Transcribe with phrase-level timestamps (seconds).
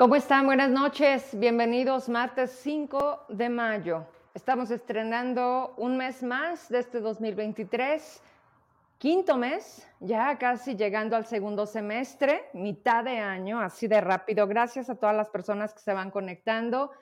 [0.00, 0.46] ¿Cómo están?
[0.46, 1.38] Buenas noches.
[1.38, 4.06] Bienvenidos martes 5 de mayo.
[4.32, 8.22] Estamos estrenando un mes más de este 2023,
[8.96, 14.46] quinto mes, ya casi llegando al segundo semestre, mitad de año, así de rápido.
[14.46, 16.92] Gracias a todas las personas que se van conectando.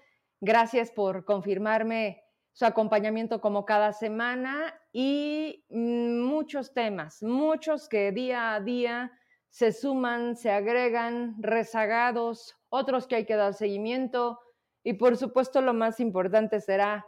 [0.41, 8.55] Gracias por confirmarme su acompañamiento como cada semana y mm, muchos temas, muchos que día
[8.55, 9.13] a día
[9.51, 14.41] se suman, se agregan, rezagados, otros que hay que dar seguimiento
[14.83, 17.07] y por supuesto lo más importante será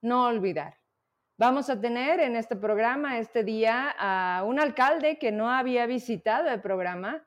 [0.00, 0.78] no olvidar.
[1.36, 6.48] Vamos a tener en este programa, este día, a un alcalde que no había visitado
[6.48, 7.26] el programa,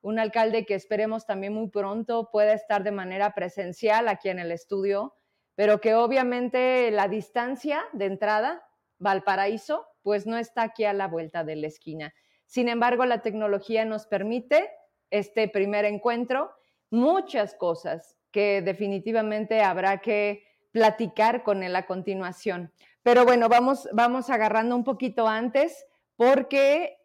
[0.00, 4.50] un alcalde que esperemos también muy pronto pueda estar de manera presencial aquí en el
[4.50, 5.14] estudio,
[5.54, 8.66] pero que obviamente la distancia de entrada,
[8.98, 12.12] Valparaíso, pues no está aquí a la vuelta de la esquina.
[12.52, 14.68] Sin embargo, la tecnología nos permite
[15.08, 16.52] este primer encuentro,
[16.90, 22.70] muchas cosas que definitivamente habrá que platicar con él a continuación.
[23.02, 26.98] Pero bueno, vamos, vamos agarrando un poquito antes porque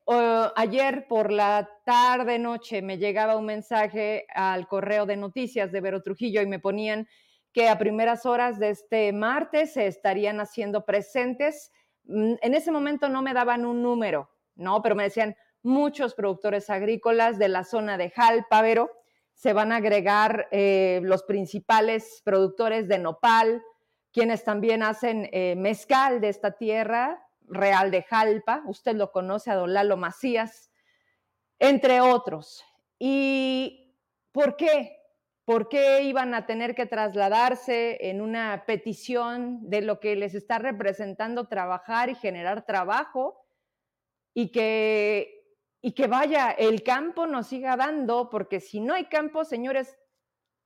[0.57, 6.03] ayer por la tarde noche me llegaba un mensaje al correo de noticias de Vero
[6.03, 7.07] Trujillo y me ponían
[7.53, 11.71] que a primeras horas de este martes se estarían haciendo presentes.
[12.03, 14.81] Mm, en ese momento no me daban un número, ¿no?
[14.81, 18.91] Pero me decían muchos productores agrícolas de la zona de Jalpavero,
[19.33, 23.63] se van a agregar eh, los principales productores de nopal,
[24.11, 29.55] quienes también hacen eh, mezcal de esta tierra, Real de Jalpa, usted lo conoce, a
[29.55, 30.71] Don Lalo Macías,
[31.59, 32.63] entre otros.
[32.99, 33.95] ¿Y
[34.31, 34.97] por qué?
[35.45, 40.59] ¿Por qué iban a tener que trasladarse en una petición de lo que les está
[40.59, 43.46] representando trabajar y generar trabajo?
[44.39, 45.37] Y que
[45.81, 49.97] y que vaya, el campo nos siga dando, porque si no hay campo, señores,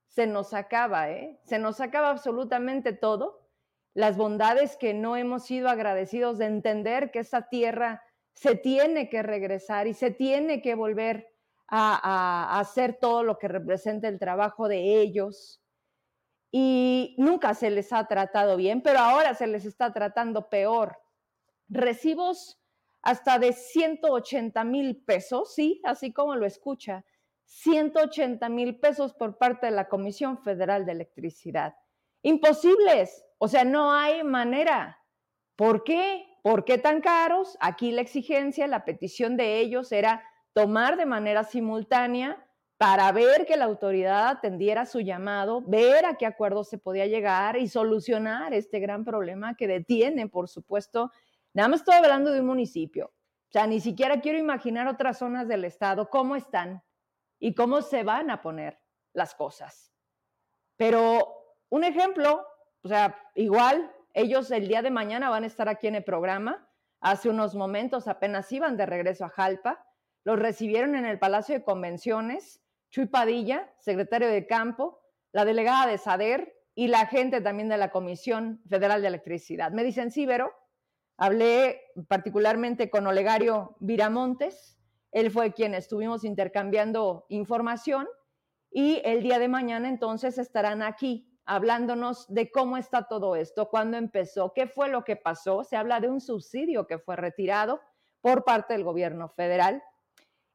[0.07, 1.39] se nos acaba, ¿eh?
[1.43, 3.47] Se nos acaba absolutamente todo.
[3.93, 9.21] Las bondades que no hemos sido agradecidos de entender que esa tierra se tiene que
[9.21, 11.33] regresar y se tiene que volver
[11.67, 15.61] a, a hacer todo lo que representa el trabajo de ellos.
[16.51, 20.97] Y nunca se les ha tratado bien, pero ahora se les está tratando peor.
[21.69, 22.60] Recibos
[23.01, 27.03] hasta de 180 mil pesos, sí, así como lo escucha,
[27.45, 31.75] 180 mil pesos por parte de la Comisión Federal de Electricidad.
[32.21, 34.99] Imposibles, o sea, no hay manera.
[35.55, 36.25] ¿Por qué?
[36.43, 37.57] ¿Por qué tan caros?
[37.59, 40.23] Aquí la exigencia, la petición de ellos era
[40.53, 42.47] tomar de manera simultánea
[42.77, 47.57] para ver que la autoridad atendiera su llamado, ver a qué acuerdo se podía llegar
[47.57, 51.11] y solucionar este gran problema que detiene, por supuesto,
[51.53, 53.07] Nada más estoy hablando de un municipio.
[53.07, 56.83] O sea, ni siquiera quiero imaginar otras zonas del estado, cómo están
[57.39, 58.79] y cómo se van a poner
[59.13, 59.91] las cosas.
[60.77, 62.45] Pero un ejemplo,
[62.81, 66.67] o sea, igual ellos el día de mañana van a estar aquí en el programa.
[67.01, 69.85] Hace unos momentos apenas iban de regreso a Jalpa.
[70.23, 72.61] Los recibieron en el Palacio de Convenciones.
[72.89, 75.01] Chuy Padilla, secretario de campo,
[75.31, 79.71] la delegada de SADER y la gente también de la Comisión Federal de Electricidad.
[79.71, 80.53] Me dicen, sí, Vero,
[81.23, 84.79] Hablé particularmente con Olegario Viramontes,
[85.11, 88.07] él fue quien estuvimos intercambiando información
[88.71, 93.97] y el día de mañana entonces estarán aquí hablándonos de cómo está todo esto, cuándo
[93.97, 95.63] empezó, qué fue lo que pasó.
[95.63, 97.81] Se habla de un subsidio que fue retirado
[98.21, 99.83] por parte del gobierno federal.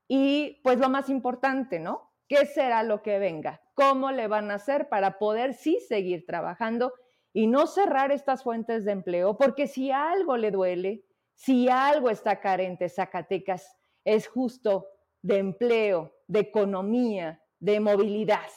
[0.08, 2.10] Y pues lo más importante, ¿no?
[2.26, 3.62] ¿Qué será lo que venga?
[3.74, 6.92] ¿Cómo le van a hacer para poder sí seguir trabajando
[7.36, 11.04] y no cerrar estas fuentes de empleo, porque si algo le duele,
[11.34, 13.76] si algo está carente Zacatecas,
[14.06, 14.86] es justo
[15.20, 18.48] de empleo, de economía, de movilidad.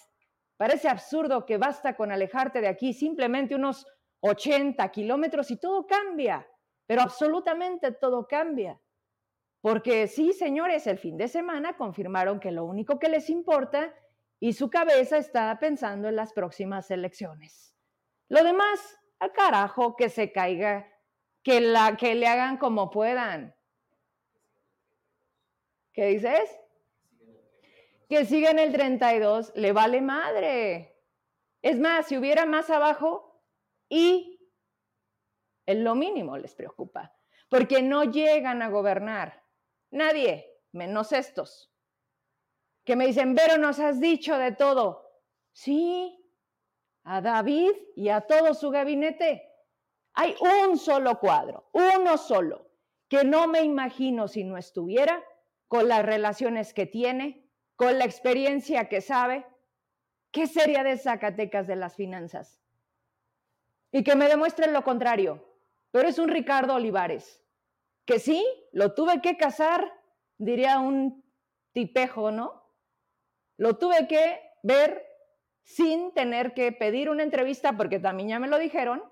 [0.56, 3.86] Parece absurdo que basta con alejarte de aquí simplemente unos
[4.22, 6.48] 80 kilómetros y todo cambia,
[6.86, 8.80] pero absolutamente todo cambia.
[9.60, 13.94] Porque sí, señores, el fin de semana confirmaron que lo único que les importa
[14.40, 17.76] y su cabeza está pensando en las próximas elecciones.
[18.30, 20.88] Lo demás, al carajo, que se caiga,
[21.44, 23.56] que, la, que le hagan como puedan.
[25.92, 26.58] ¿Qué dices?
[28.08, 30.96] Que sigan el 32, le vale madre.
[31.62, 33.44] Es más, si hubiera más abajo
[33.90, 34.40] y
[35.66, 37.16] es lo mínimo les preocupa,
[37.48, 39.44] porque no llegan a gobernar.
[39.92, 41.72] Nadie, menos estos,
[42.84, 45.12] que me dicen, pero nos has dicho de todo.
[45.52, 46.19] Sí,
[47.10, 49.44] a David y a todo su gabinete.
[50.14, 52.70] Hay un solo cuadro, uno solo,
[53.08, 55.24] que no me imagino si no estuviera
[55.68, 59.44] con las relaciones que tiene, con la experiencia que sabe,
[60.32, 62.62] ¿Qué sería de Zacatecas de las finanzas?
[63.92, 65.44] Y que me demuestren lo contrario.
[65.90, 67.44] Pero es un Ricardo Olivares,
[68.06, 69.92] que sí, lo tuve que casar,
[70.38, 71.26] diría un
[71.72, 72.64] tipejo, ¿no?
[73.58, 75.09] Lo tuve que ver
[75.70, 79.04] sin tener que pedir una entrevista, porque también ya me lo dijeron,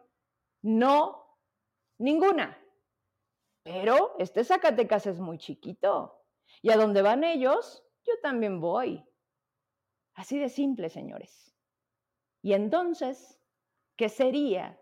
[0.63, 1.37] no,
[1.99, 2.59] ninguna.
[3.61, 6.25] Pero este Zacatecas es muy chiquito.
[6.63, 9.05] Y a donde van ellos, yo también voy.
[10.15, 11.53] Así de simple, señores.
[12.41, 13.39] Y entonces,
[13.95, 14.81] ¿qué sería?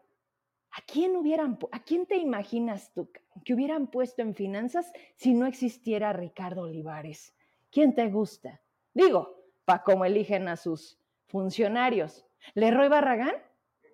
[0.72, 3.12] ¿A quién, hubieran, ¿A quién te imaginas tú
[3.44, 7.36] que hubieran puesto en finanzas si no existiera Ricardo Olivares?
[7.70, 8.62] ¿Quién te gusta?
[8.94, 12.26] Digo, para cómo eligen a sus funcionarios.
[12.54, 13.36] ¿Leroy Barragán?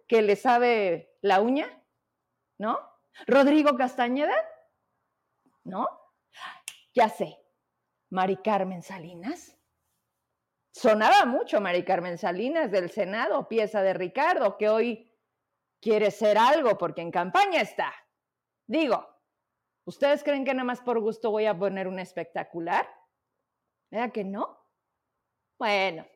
[0.08, 1.68] ¿Que le sabe la uña?
[2.58, 2.80] ¿No?
[3.28, 4.36] ¿Rodrigo Castañeda?
[5.64, 5.88] ¿No?
[6.94, 7.38] Ya sé.
[8.10, 9.58] ¿Mari Carmen Salinas?
[10.72, 15.12] Sonaba mucho Mari Carmen Salinas del Senado, pieza de Ricardo, que hoy
[15.82, 17.94] quiere ser algo porque en campaña está.
[18.68, 19.06] Digo,
[19.86, 22.88] ¿ustedes creen que nada más por gusto voy a poner un espectacular?
[23.90, 24.58] ¿Verdad que no?
[25.58, 26.08] Bueno,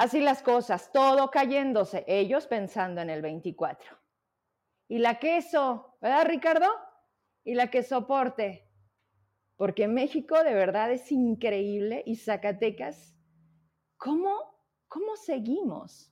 [0.00, 3.98] así las cosas, todo cayéndose, ellos pensando en el 24.
[4.88, 6.68] Y la queso, ¿verdad, Ricardo?
[7.44, 8.66] Y la que soporte.
[9.56, 13.14] Porque México de verdad es increíble y Zacatecas
[13.98, 14.54] ¿Cómo,
[14.88, 16.10] cómo seguimos?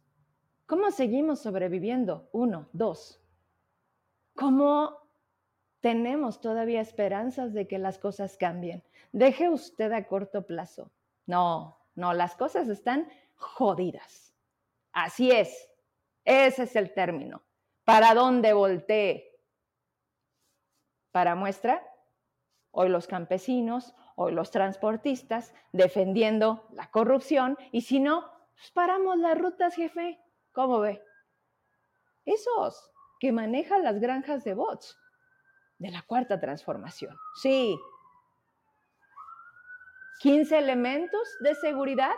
[0.67, 2.29] ¿Cómo seguimos sobreviviendo?
[2.33, 3.25] Uno, dos.
[4.37, 4.99] ¿Cómo
[5.81, 8.85] tenemos todavía esperanzas de que las cosas cambien?
[9.13, 10.93] Deje usted a corto plazo.
[11.25, 13.09] No, no, las cosas están
[13.39, 14.35] jodidas.
[14.93, 15.71] Así es.
[16.25, 17.43] Ese es el término.
[17.85, 19.41] ¿Para dónde voltee?
[21.11, 21.83] Para muestra,
[22.71, 29.39] hoy los campesinos, o los transportistas defendiendo la corrupción y si no, pues paramos las
[29.39, 30.21] rutas, jefe.
[30.51, 31.01] ¿Cómo ve?
[32.25, 34.99] Esos que manejan las granjas de bots
[35.79, 37.17] de la cuarta transformación.
[37.41, 37.79] Sí.
[40.19, 42.17] 15 elementos de seguridad,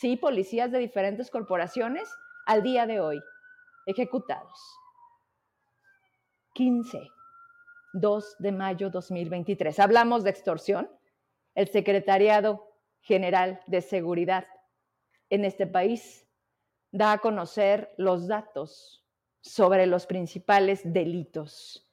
[0.00, 2.08] sí, policías de diferentes corporaciones
[2.46, 3.22] al día de hoy,
[3.86, 4.58] ejecutados.
[6.54, 7.10] 15.
[7.94, 9.78] 2 de mayo 2023.
[9.78, 10.90] Hablamos de extorsión,
[11.54, 14.46] el Secretariado General de Seguridad
[15.30, 16.26] en este país
[16.90, 19.04] da a conocer los datos
[19.40, 21.88] sobre los principales delitos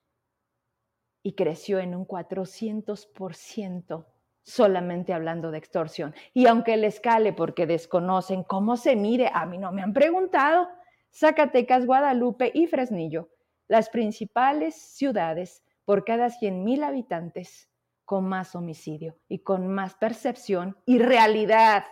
[1.21, 4.05] y creció en un 400%
[4.43, 6.13] solamente hablando de extorsión.
[6.33, 10.67] Y aunque les cale porque desconocen cómo se mide, a mí no me han preguntado,
[11.13, 13.29] Zacatecas, Guadalupe y Fresnillo,
[13.67, 17.69] las principales ciudades por cada 100.000 habitantes,
[18.05, 21.85] con más homicidio y con más percepción y realidad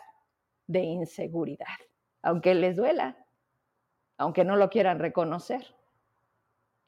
[0.68, 1.68] de inseguridad,
[2.22, 3.25] aunque les duela,
[4.18, 5.66] aunque no lo quieran reconocer,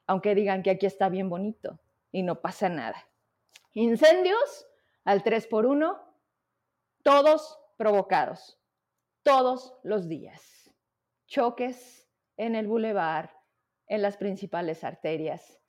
[0.05, 1.79] aunque digan que aquí está bien bonito
[2.11, 3.07] y no pasa nada.
[3.73, 4.67] Incendios
[5.03, 5.99] al 3 por 1,
[7.03, 8.59] todos provocados,
[9.23, 10.71] todos los días.
[11.27, 13.35] Choques en el bulevar,
[13.87, 15.59] en las principales arterias,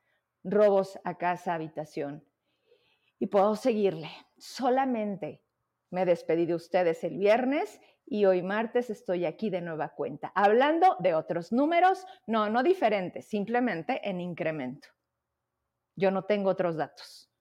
[0.44, 2.26] robos a casa, habitación,
[3.18, 4.10] y puedo seguirle.
[4.36, 5.44] Solamente
[5.90, 10.96] me despedí de ustedes el viernes y hoy martes estoy aquí de nueva cuenta, hablando
[10.98, 14.88] de otros números, no, no diferentes, simplemente en incremento.
[15.94, 17.31] Yo no tengo otros datos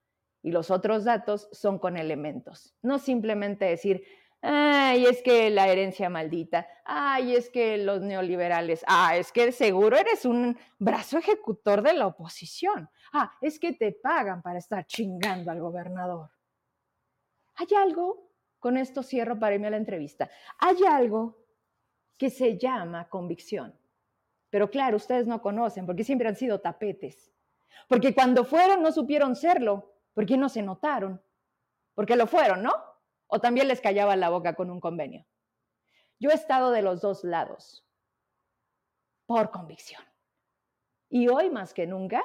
[0.44, 4.04] y los otros datos son con elementos, no simplemente decir,
[4.42, 9.98] ay, es que la herencia maldita, ay, es que los neoliberales, ah, es que seguro
[9.98, 12.90] eres un brazo ejecutor de la oposición.
[13.14, 16.32] Ah, es que te pagan para estar chingando al gobernador.
[17.56, 21.38] Hay algo, con esto cierro para irme a la entrevista, hay algo
[22.18, 23.76] que se llama convicción.
[24.50, 27.32] Pero claro, ustedes no conocen porque siempre han sido tapetes.
[27.88, 31.22] Porque cuando fueron no supieron serlo, porque no se notaron.
[31.94, 32.74] Porque lo fueron, ¿no?
[33.28, 35.26] O también les callaba la boca con un convenio.
[36.20, 37.86] Yo he estado de los dos lados,
[39.26, 40.04] por convicción.
[41.10, 42.24] Y hoy más que nunca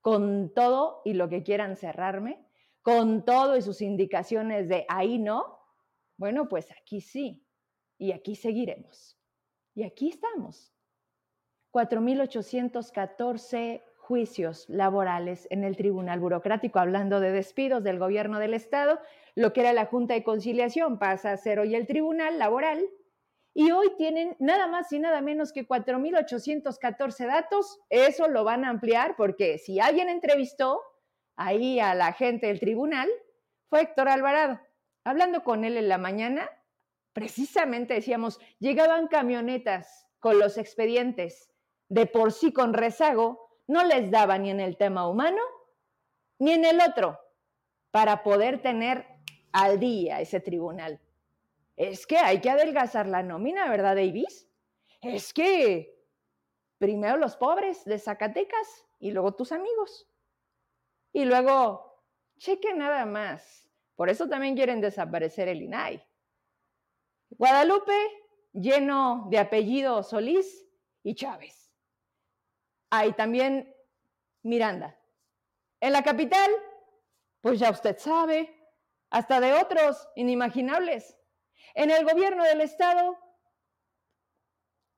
[0.00, 2.46] con todo y lo que quieran cerrarme,
[2.82, 5.58] con todo y sus indicaciones de ahí no,
[6.16, 7.44] bueno, pues aquí sí,
[7.98, 9.18] y aquí seguiremos.
[9.74, 10.72] Y aquí estamos.
[11.72, 19.00] 4.814 juicios laborales en el Tribunal Burocrático, hablando de despidos del gobierno del Estado,
[19.34, 22.88] lo que era la Junta de Conciliación pasa a ser hoy el Tribunal Laboral,
[23.52, 27.80] y hoy tienen nada más y nada menos que 4.814 datos.
[27.90, 30.80] Eso lo van a ampliar porque si alguien entrevistó
[31.36, 33.08] ahí a la gente del tribunal,
[33.68, 34.60] fue Héctor Alvarado.
[35.04, 36.48] Hablando con él en la mañana,
[37.12, 41.50] precisamente decíamos, llegaban camionetas con los expedientes
[41.88, 45.40] de por sí con rezago, no les daba ni en el tema humano
[46.40, 47.18] ni en el otro
[47.90, 49.06] para poder tener
[49.52, 51.00] al día ese tribunal.
[51.76, 54.48] Es que hay que adelgazar la nómina, ¿verdad, Davis?
[55.00, 55.96] Es que
[56.78, 60.08] primero los pobres de Zacatecas y luego tus amigos.
[61.12, 62.02] Y luego,
[62.38, 63.68] cheque nada más.
[63.96, 66.02] Por eso también quieren desaparecer el INAI.
[67.30, 67.96] Guadalupe,
[68.52, 70.66] lleno de apellido Solís
[71.02, 71.57] y Chávez.
[72.90, 73.74] Hay también
[74.42, 74.98] Miranda.
[75.80, 76.50] En la capital,
[77.40, 78.54] pues ya usted sabe,
[79.10, 81.16] hasta de otros inimaginables.
[81.74, 83.18] En el gobierno del estado,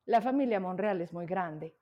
[0.06, 1.76] la familia Monreal es muy grande.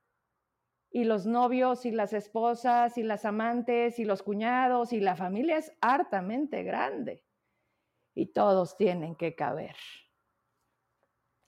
[0.91, 5.57] Y los novios y las esposas y las amantes y los cuñados y la familia
[5.57, 7.23] es hartamente grande.
[8.15, 9.75] Y todos tienen que caber.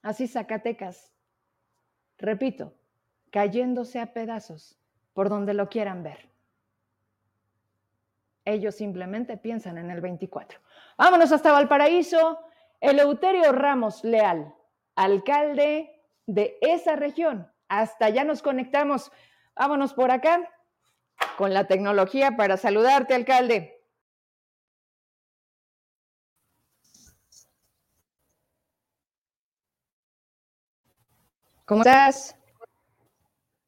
[0.04, 1.14] Así Zacatecas,
[2.18, 2.74] repito,
[3.32, 4.78] cayéndose a pedazos
[5.14, 6.30] por donde lo quieran ver.
[8.46, 10.60] Ellos simplemente piensan en el 24.
[10.98, 12.40] Vámonos hasta Valparaíso.
[12.80, 14.56] Eleuterio Ramos Leal,
[14.96, 17.52] alcalde de esa región.
[17.68, 19.12] Hasta allá nos conectamos.
[19.56, 20.50] Vámonos por acá
[21.38, 23.78] con la tecnología para saludarte, alcalde.
[31.66, 32.41] ¿Cómo estás?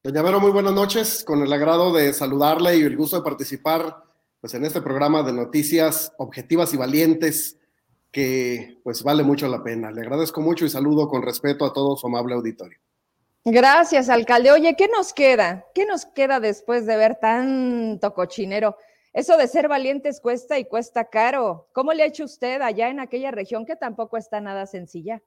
[0.04, 1.24] Doña Vero, muy buenas noches.
[1.24, 4.04] Con el agrado de saludarle y el gusto de participar
[4.38, 7.56] pues, en este programa de noticias objetivas y valientes
[8.12, 9.90] que pues vale mucho la pena.
[9.90, 12.78] Le agradezco mucho y saludo con respeto a todo su amable auditorio.
[13.46, 14.52] Gracias, alcalde.
[14.52, 15.64] Oye, ¿qué nos queda?
[15.74, 18.76] ¿Qué nos queda después de ver tanto cochinero?
[19.14, 21.70] Eso de ser valientes cuesta y cuesta caro.
[21.72, 25.22] ¿Cómo le ha hecho usted allá en aquella región que tampoco está nada sencilla?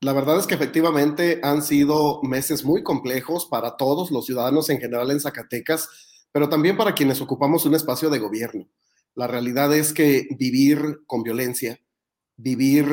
[0.00, 4.78] La verdad es que efectivamente han sido meses muy complejos para todos los ciudadanos en
[4.78, 5.88] general en Zacatecas,
[6.32, 8.68] pero también para quienes ocupamos un espacio de gobierno.
[9.14, 11.80] La realidad es que vivir con violencia,
[12.36, 12.86] vivir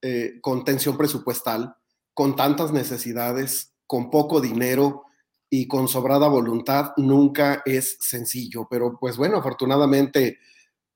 [0.00, 1.74] eh, con tensión presupuestal,
[2.14, 5.06] con tantas necesidades, con poco dinero
[5.50, 8.68] y con sobrada voluntad, nunca es sencillo.
[8.70, 10.38] Pero pues bueno, afortunadamente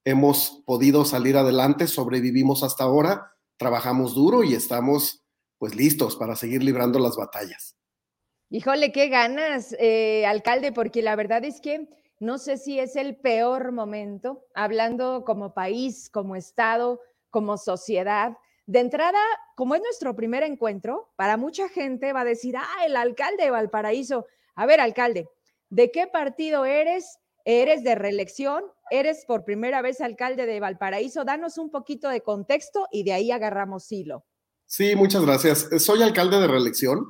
[0.04, 5.21] hemos podido salir adelante, sobrevivimos hasta ahora, trabajamos duro y estamos
[5.62, 7.76] pues listos para seguir librando las batallas.
[8.50, 11.88] Híjole, qué ganas, eh, alcalde, porque la verdad es que
[12.18, 16.98] no sé si es el peor momento, hablando como país, como Estado,
[17.30, 18.36] como sociedad.
[18.66, 19.20] De entrada,
[19.54, 23.50] como es nuestro primer encuentro, para mucha gente va a decir, ah, el alcalde de
[23.52, 24.26] Valparaíso.
[24.56, 25.28] A ver, alcalde,
[25.70, 27.20] ¿de qué partido eres?
[27.44, 28.64] ¿Eres de reelección?
[28.90, 31.24] ¿Eres por primera vez alcalde de Valparaíso?
[31.24, 34.24] Danos un poquito de contexto y de ahí agarramos hilo.
[34.66, 35.68] Sí, muchas gracias.
[35.78, 37.06] Soy alcalde de reelección.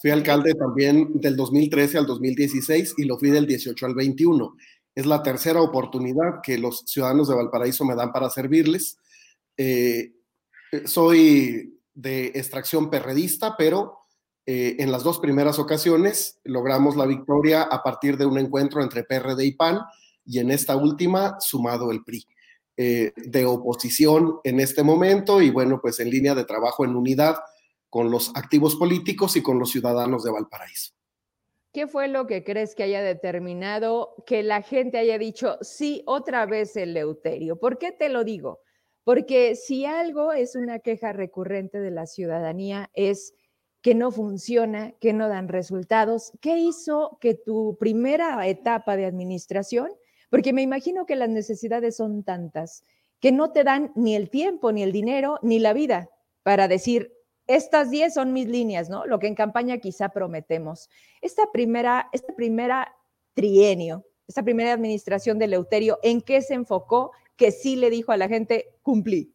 [0.00, 4.56] Fui alcalde también del 2013 al 2016 y lo fui del 18 al 21.
[4.94, 8.98] Es la tercera oportunidad que los ciudadanos de Valparaíso me dan para servirles.
[9.56, 10.12] Eh,
[10.84, 13.98] soy de extracción perredista, pero
[14.46, 19.04] eh, en las dos primeras ocasiones logramos la victoria a partir de un encuentro entre
[19.04, 19.80] PRD y PAN
[20.26, 22.26] y en esta última sumado el PRI.
[22.76, 27.36] Eh, de oposición en este momento y bueno, pues en línea de trabajo en unidad
[27.88, 30.92] con los activos políticos y con los ciudadanos de Valparaíso.
[31.72, 36.46] ¿Qué fue lo que crees que haya determinado que la gente haya dicho sí otra
[36.46, 37.60] vez el Leuterio?
[37.60, 38.58] ¿Por qué te lo digo?
[39.04, 43.34] Porque si algo es una queja recurrente de la ciudadanía es
[43.82, 46.32] que no funciona, que no dan resultados.
[46.40, 49.90] ¿Qué hizo que tu primera etapa de administración
[50.34, 52.82] porque me imagino que las necesidades son tantas
[53.20, 56.10] que no te dan ni el tiempo, ni el dinero, ni la vida
[56.42, 57.12] para decir,
[57.46, 59.06] estas 10 son mis líneas, ¿no?
[59.06, 60.90] Lo que en campaña quizá prometemos.
[61.22, 62.92] Esta primera, esta primera
[63.34, 68.16] trienio, esta primera administración de Leuterio, ¿en qué se enfocó que sí le dijo a
[68.16, 69.32] la gente, cumplí?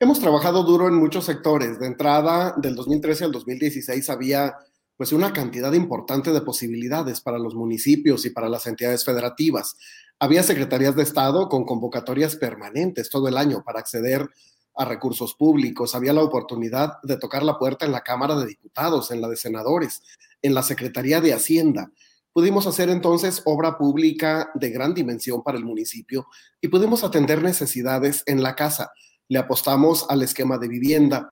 [0.00, 1.80] Hemos trabajado duro en muchos sectores.
[1.80, 4.54] De entrada, del 2013 al 2016 había
[4.98, 9.76] pues una cantidad importante de posibilidades para los municipios y para las entidades federativas.
[10.18, 14.28] Había secretarías de Estado con convocatorias permanentes todo el año para acceder
[14.74, 15.94] a recursos públicos.
[15.94, 19.36] Había la oportunidad de tocar la puerta en la Cámara de Diputados, en la de
[19.36, 20.02] Senadores,
[20.42, 21.92] en la Secretaría de Hacienda.
[22.32, 26.26] Pudimos hacer entonces obra pública de gran dimensión para el municipio
[26.60, 28.90] y pudimos atender necesidades en la casa.
[29.28, 31.30] Le apostamos al esquema de vivienda,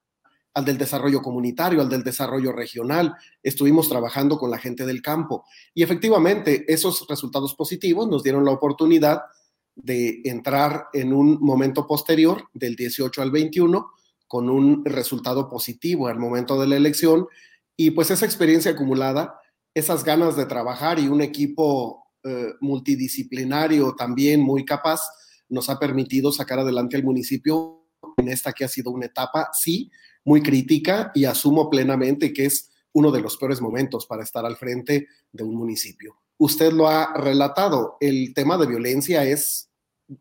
[0.56, 3.14] al del desarrollo comunitario, al del desarrollo regional.
[3.42, 5.44] Estuvimos trabajando con la gente del campo
[5.74, 9.20] y efectivamente esos resultados positivos nos dieron la oportunidad
[9.74, 13.86] de entrar en un momento posterior, del 18 al 21,
[14.26, 17.26] con un resultado positivo al momento de la elección
[17.76, 19.38] y pues esa experiencia acumulada,
[19.74, 25.02] esas ganas de trabajar y un equipo eh, multidisciplinario también muy capaz
[25.50, 27.85] nos ha permitido sacar adelante el municipio
[28.16, 29.90] en esta que ha sido una etapa, sí,
[30.24, 34.56] muy crítica y asumo plenamente que es uno de los peores momentos para estar al
[34.56, 36.16] frente de un municipio.
[36.38, 39.70] Usted lo ha relatado, el tema de violencia es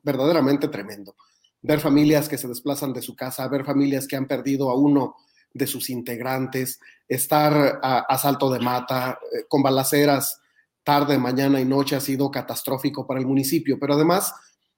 [0.03, 1.15] verdaderamente tremendo.
[1.61, 5.15] Ver familias que se desplazan de su casa, ver familias que han perdido a uno
[5.53, 10.41] de sus integrantes, estar a, salto de mata, eh, con balaceras
[10.83, 14.33] tarde, mañana y noche ha sido catastrófico para el municipio, pero además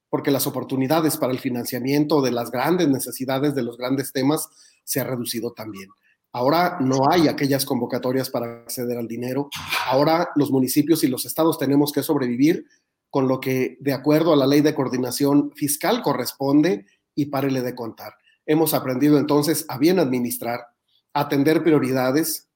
[0.10, 4.50] porque las oportunidades para el financiamiento de las grandes necesidades, de los grandes temas,
[4.84, 5.90] se ha reducido también.
[6.32, 9.50] Ahora no hay aquellas convocatorias para acceder al dinero.
[9.88, 12.66] Ahora los municipios y los estados tenemos que sobrevivir
[13.10, 16.86] con lo que, de acuerdo a la ley de coordinación fiscal, corresponde
[17.16, 18.14] y párele de contar.
[18.46, 20.68] Hemos aprendido entonces a bien administrar,
[21.14, 22.50] atender prioridades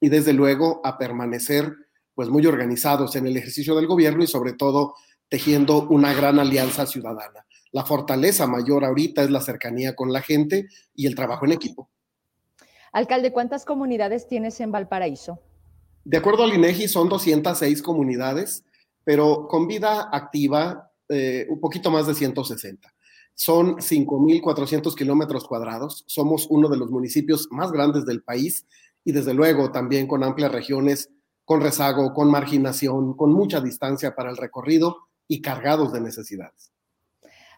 [0.00, 1.74] y desde luego a permanecer
[2.14, 4.94] pues muy organizados en el ejercicio del gobierno y sobre todo
[5.28, 7.46] tejiendo una gran alianza ciudadana.
[7.70, 11.90] La fortaleza mayor ahorita es la cercanía con la gente y el trabajo en equipo.
[12.92, 15.40] Alcalde, ¿cuántas comunidades tienes en Valparaíso?
[16.04, 18.64] De acuerdo al INEGI son 206 comunidades,
[19.04, 22.94] pero con vida activa eh, un poquito más de 160.
[23.34, 26.04] Son 5.400 kilómetros cuadrados.
[26.06, 28.66] Somos uno de los municipios más grandes del país
[29.04, 31.10] y desde luego también con amplias regiones,
[31.44, 36.72] con rezago, con marginación, con mucha distancia para el recorrido y cargados de necesidades.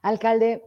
[0.03, 0.65] Alcalde,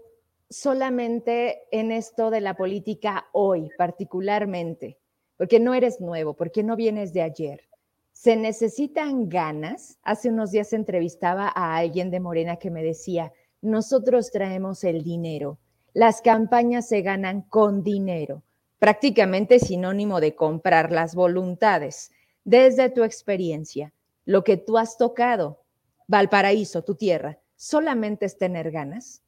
[0.49, 4.97] solamente en esto de la política hoy, particularmente,
[5.37, 7.67] porque no eres nuevo, porque no vienes de ayer.
[8.13, 9.97] Se necesitan ganas.
[10.03, 15.57] Hace unos días entrevistaba a alguien de Morena que me decía, nosotros traemos el dinero.
[15.93, 18.43] Las campañas se ganan con dinero,
[18.79, 22.11] prácticamente sinónimo de comprar las voluntades.
[22.43, 23.93] Desde tu experiencia,
[24.25, 25.62] lo que tú has tocado,
[26.07, 29.21] Valparaíso, tu tierra, solamente es tener ganas?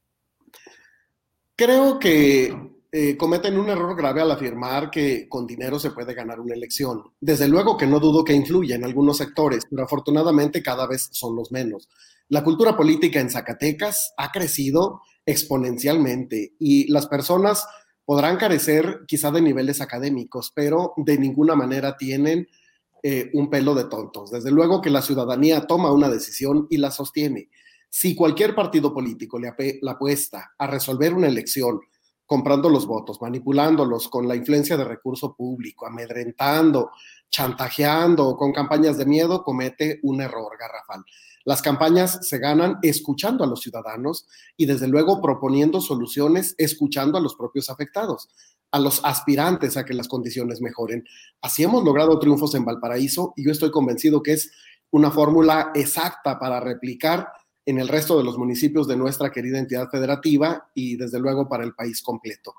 [1.55, 2.53] Creo que
[2.91, 7.03] eh, cometen un error grave al afirmar que con dinero se puede ganar una elección.
[7.19, 11.35] Desde luego que no dudo que influya en algunos sectores, pero afortunadamente cada vez son
[11.35, 11.89] los menos.
[12.29, 17.65] La cultura política en Zacatecas ha crecido exponencialmente y las personas
[18.05, 22.47] podrán carecer quizá de niveles académicos, pero de ninguna manera tienen
[23.07, 24.31] eh, un pelo de tontos.
[24.31, 27.49] Desde luego que la ciudadanía toma una decisión y la sostiene.
[27.87, 29.53] Si cualquier partido político le,
[29.87, 31.81] apuesta a resolver una elección
[32.25, 36.89] comprando los votos, manipulándolos con la influencia de recurso público, amedrentando,
[37.29, 41.05] chantajeando, con campañas de miedo, comete un error garrafal.
[41.45, 44.27] Las campañas se ganan escuchando a los ciudadanos
[44.57, 48.27] y desde luego proponiendo soluciones, escuchando a los propios afectados
[48.75, 51.05] a los aspirantes a que las condiciones mejoren.
[51.41, 54.51] Así hemos logrado triunfos en Valparaíso y yo estoy convencido que es
[54.91, 57.29] una fórmula exacta para replicar
[57.65, 61.63] en el resto de los municipios de nuestra querida entidad federativa y desde luego para
[61.63, 62.55] el país completo.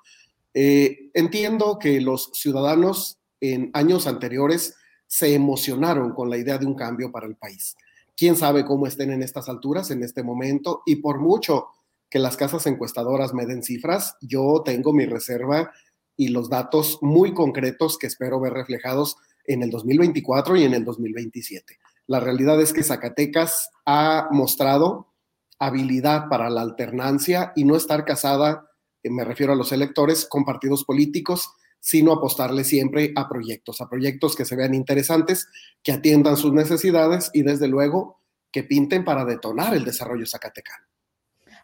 [0.55, 4.75] Eh, entiendo que los ciudadanos en años anteriores
[5.07, 7.77] se emocionaron con la idea de un cambio para el país.
[8.17, 11.69] Quién sabe cómo estén en estas alturas, en este momento, y por mucho
[12.09, 15.73] que las casas encuestadoras me den cifras, yo tengo mi reserva
[16.17, 20.85] y los datos muy concretos que espero ver reflejados en el 2024 y en el
[20.85, 21.79] 2027.
[22.07, 25.13] La realidad es que Zacatecas ha mostrado
[25.59, 28.71] habilidad para la alternancia y no estar casada,
[29.03, 33.89] eh, me refiero a los electores, con partidos políticos, sino apostarle siempre a proyectos, a
[33.89, 35.49] proyectos que se vean interesantes,
[35.83, 40.87] que atiendan sus necesidades y desde luego que pinten para detonar el desarrollo zacatecano.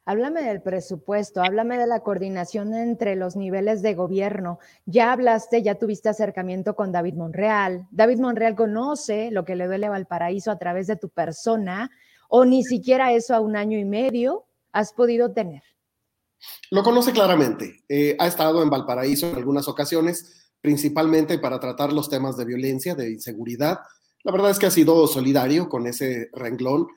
[0.05, 4.59] Háblame del presupuesto, háblame de la coordinación entre los niveles de gobierno.
[4.85, 7.87] Ya hablaste, ya tuviste acercamiento con David Monreal.
[7.93, 11.89] David Monreal conoce lo que le duele a Valparaíso a través de tu persona,
[12.29, 15.63] o ni siquiera eso a un año y medio has podido tener.
[16.71, 17.85] Lo conoce claramente.
[17.89, 22.95] Eh, ha estado en Valparaíso en algunas ocasiones, principalmente para tratar los temas de violencia,
[22.95, 23.81] de inseguridad.
[24.23, 26.89] La verdad es que ha sido solidario con ese renglón.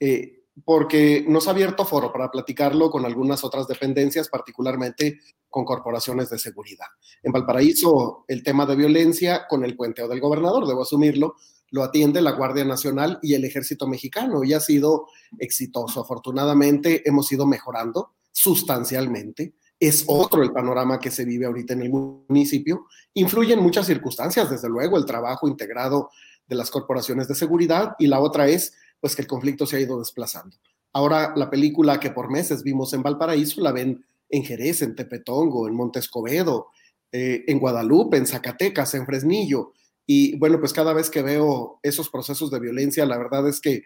[0.00, 6.30] Eh, porque nos ha abierto foro para platicarlo con algunas otras dependencias, particularmente con corporaciones
[6.30, 6.86] de seguridad.
[7.22, 11.36] En Valparaíso, el tema de violencia con el puenteo del gobernador, debo asumirlo,
[11.70, 16.00] lo atiende la Guardia Nacional y el Ejército Mexicano y ha sido exitoso.
[16.00, 19.54] Afortunadamente hemos ido mejorando sustancialmente.
[19.78, 22.86] Es otro el panorama que se vive ahorita en el municipio.
[23.14, 26.10] Influyen muchas circunstancias, desde luego, el trabajo integrado
[26.46, 29.80] de las corporaciones de seguridad y la otra es pues que el conflicto se ha
[29.80, 30.56] ido desplazando.
[30.92, 35.68] Ahora la película que por meses vimos en Valparaíso la ven en Jerez, en Tepetongo,
[35.68, 36.68] en Montescobedo,
[37.12, 39.72] eh, en Guadalupe, en Zacatecas, en Fresnillo.
[40.06, 43.84] Y bueno, pues cada vez que veo esos procesos de violencia, la verdad es que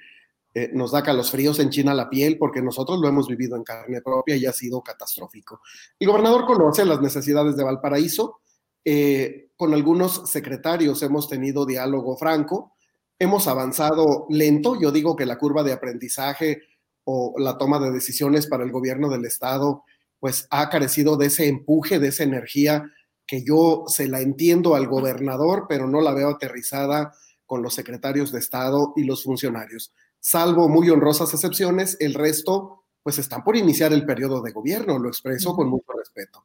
[0.55, 4.01] eh, nos da fríos en China la piel porque nosotros lo hemos vivido en carne
[4.03, 5.61] propia y ha sido catastrófico.
[5.99, 8.41] El gobernador conoce las necesidades de Valparaíso.
[8.85, 12.75] Eh, con algunos secretarios hemos tenido diálogo franco.
[13.19, 14.81] Hemos avanzado lento.
[14.81, 16.63] Yo digo que la curva de aprendizaje
[17.05, 19.85] o la toma de decisiones para el gobierno del estado
[20.21, 22.91] pues ha carecido de ese empuje, de esa energía
[23.27, 27.13] que yo se la entiendo al gobernador, pero no la veo aterrizada
[27.47, 29.93] con los secretarios de Estado y los funcionarios.
[30.21, 35.09] Salvo muy honrosas excepciones, el resto pues están por iniciar el periodo de gobierno, lo
[35.09, 36.45] expreso con mucho respeto.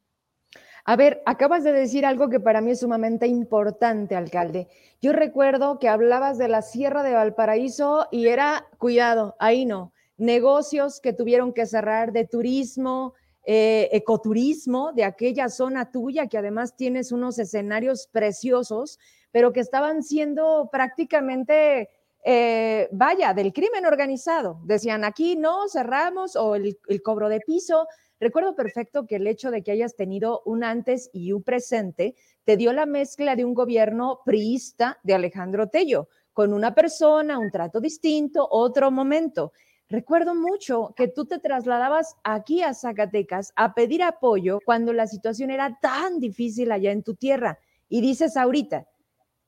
[0.86, 4.68] A ver, acabas de decir algo que para mí es sumamente importante, alcalde.
[5.02, 11.00] Yo recuerdo que hablabas de la Sierra de Valparaíso y era, cuidado, ahí no, negocios
[11.00, 13.14] que tuvieron que cerrar de turismo,
[13.46, 19.00] eh, ecoturismo de aquella zona tuya, que además tienes unos escenarios preciosos,
[19.32, 21.90] pero que estaban siendo prácticamente,
[22.24, 24.60] eh, vaya, del crimen organizado.
[24.64, 27.88] Decían, aquí no, cerramos, o el, el cobro de piso.
[28.20, 32.56] Recuerdo perfecto que el hecho de que hayas tenido un antes y un presente te
[32.56, 37.82] dio la mezcla de un gobierno priista de Alejandro Tello, con una persona, un trato
[37.82, 39.52] distinto, otro momento.
[39.90, 45.52] Recuerdo mucho que tú te trasladabas aquí a Zacatecas a pedir apoyo cuando la situación
[45.52, 47.60] era tan difícil allá en tu tierra.
[47.90, 48.88] Y dices ahorita,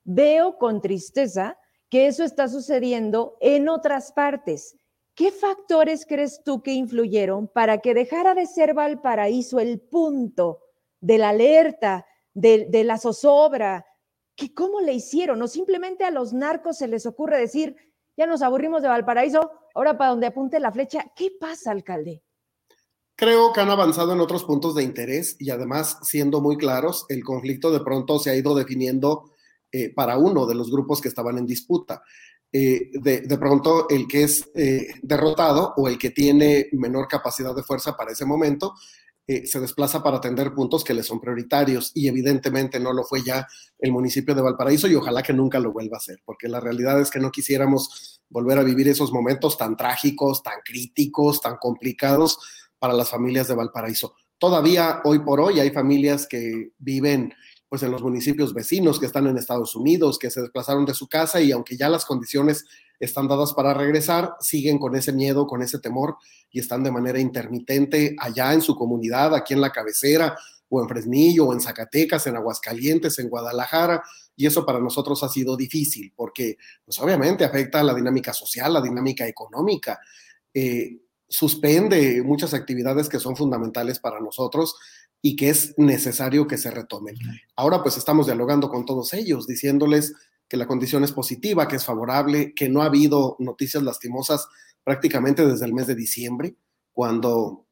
[0.03, 1.57] veo con tristeza
[1.89, 4.77] que eso está sucediendo en otras partes.
[5.15, 10.59] ¿Qué factores crees tú que influyeron para que dejara de ser Valparaíso el punto
[10.99, 13.85] de la alerta, de, la zozobra?
[14.35, 15.41] ¿Que ¿Cómo le hicieron?
[15.41, 17.77] ¿O simplemente a los narcos se les ocurre decir,
[18.17, 22.21] ya nos aburrimos de Valparaíso, ahora para donde apunte la flecha, ¿qué pasa, alcalde?
[23.15, 27.23] Creo que han avanzado en otros puntos de interés y además, siendo muy claros, el
[27.23, 29.31] conflicto de pronto se ha ido definiendo
[29.71, 32.01] eh, para uno de los grupos que estaban en disputa.
[32.51, 37.63] Eh, de, pronto, el que es eh, derrotado o el que tiene menor capacidad de
[37.63, 38.73] fuerza para ese momento
[39.27, 43.47] se desplaza para atender puntos que le son prioritarios y evidentemente no lo fue ya
[43.79, 47.01] el municipio de Valparaíso y ojalá que nunca lo vuelva a hacer, porque la realidad
[47.01, 52.37] es que no quisiéramos volver a vivir esos momentos tan trágicos, tan críticos, tan complicados
[52.77, 54.13] para las familias de Valparaíso.
[54.37, 57.33] Todavía hoy por hoy hay familias que viven
[57.69, 61.07] pues en los municipios vecinos que están en Estados Unidos, que se desplazaron de su
[61.07, 62.65] casa y aunque ya las condiciones
[62.99, 66.17] están dadas para regresar, siguen con ese miedo, con ese temor
[66.51, 70.37] y están de manera intermitente allá en su comunidad, aquí en la cabecera
[70.69, 74.03] o en Fresnillo o en Zacatecas, en Aguascalientes, en Guadalajara,
[74.35, 78.73] y eso para nosotros ha sido difícil porque pues obviamente afecta a la dinámica social,
[78.73, 79.99] la dinámica económica.
[80.53, 84.75] Eh, suspende muchas actividades que son fundamentales para nosotros
[85.21, 87.15] y que es necesario que se retomen.
[87.55, 90.13] Ahora pues estamos dialogando con todos ellos, diciéndoles
[90.47, 94.47] que la condición es positiva, que es favorable, que no ha habido noticias lastimosas
[94.83, 96.55] prácticamente desde el mes de diciembre,
[96.91, 97.65] cuando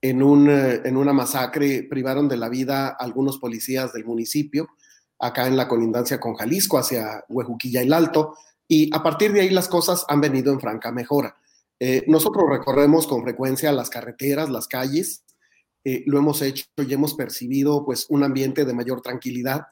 [0.00, 4.68] en, un, eh, en una masacre privaron de la vida algunos policías del municipio,
[5.18, 9.40] acá en la colindancia con Jalisco, hacia Huejuquilla y el Alto, y a partir de
[9.40, 11.36] ahí las cosas han venido en franca mejora.
[11.80, 15.24] Eh, nosotros recorremos con frecuencia las carreteras, las calles,
[15.82, 19.62] eh, lo hemos hecho y hemos percibido pues un ambiente de mayor tranquilidad.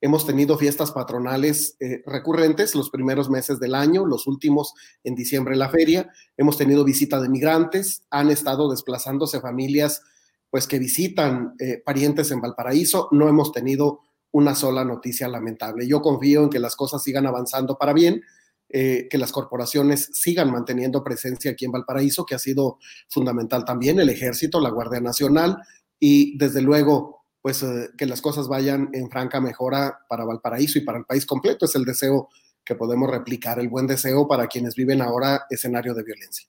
[0.00, 5.56] Hemos tenido fiestas patronales eh, recurrentes los primeros meses del año, los últimos en diciembre
[5.56, 6.08] la feria.
[6.36, 10.02] Hemos tenido visita de migrantes, han estado desplazándose familias
[10.48, 13.08] pues que visitan parientes en Valparaíso.
[13.10, 14.00] No hemos tenido
[14.30, 15.88] una sola noticia lamentable.
[15.88, 18.22] Yo confío en que las cosas sigan avanzando para bien
[18.68, 24.00] eh, que las corporaciones sigan manteniendo presencia aquí en Valparaíso, que ha sido fundamental también,
[24.00, 25.58] el ejército, la Guardia Nacional
[25.98, 30.84] y desde luego, pues eh, que las cosas vayan en franca mejora para Valparaíso y
[30.84, 31.64] para el país completo.
[31.64, 32.28] Es el deseo
[32.64, 36.48] que podemos replicar, el buen deseo para quienes viven ahora escenario de violencia.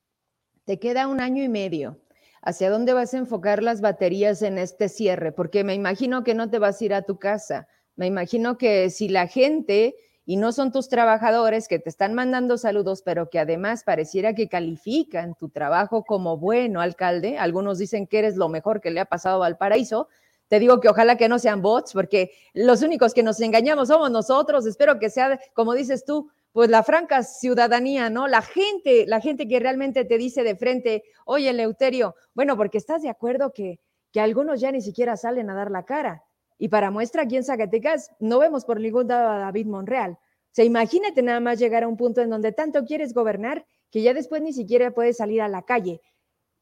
[0.65, 2.01] Te queda un año y medio.
[2.41, 5.31] ¿Hacia dónde vas a enfocar las baterías en este cierre?
[5.31, 7.67] Porque me imagino que no te vas a ir a tu casa.
[7.95, 9.95] Me imagino que si la gente
[10.29, 14.49] y no son tus trabajadores que te están mandando saludos, pero que además pareciera que
[14.49, 17.37] califican tu trabajo como bueno, alcalde.
[17.37, 20.09] Algunos dicen que eres lo mejor que le ha pasado al paraíso.
[20.49, 24.11] Te digo que ojalá que no sean bots, porque los únicos que nos engañamos somos
[24.11, 24.65] nosotros.
[24.65, 28.27] Espero que sea, como dices tú, pues la franca ciudadanía, ¿no?
[28.27, 33.01] La gente, la gente que realmente te dice de frente, oye, Leuterio, bueno, porque estás
[33.01, 33.79] de acuerdo que,
[34.11, 36.26] que algunos ya ni siquiera salen a dar la cara.
[36.57, 40.11] Y para muestra, aquí en Zacatecas no vemos por ningún lado a David Monreal.
[40.11, 40.19] O
[40.51, 44.13] sea, imagínate nada más llegar a un punto en donde tanto quieres gobernar que ya
[44.13, 46.01] después ni siquiera puedes salir a la calle.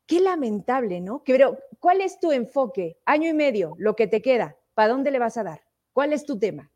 [0.05, 1.23] Qué lamentable, ¿no?
[1.25, 2.97] Pero, ¿cuál es tu enfoque?
[3.05, 4.58] Año y medio, lo que te queda.
[4.73, 5.62] ¿Para dónde le vas a dar?
[5.93, 6.71] ¿Cuál es tu tema?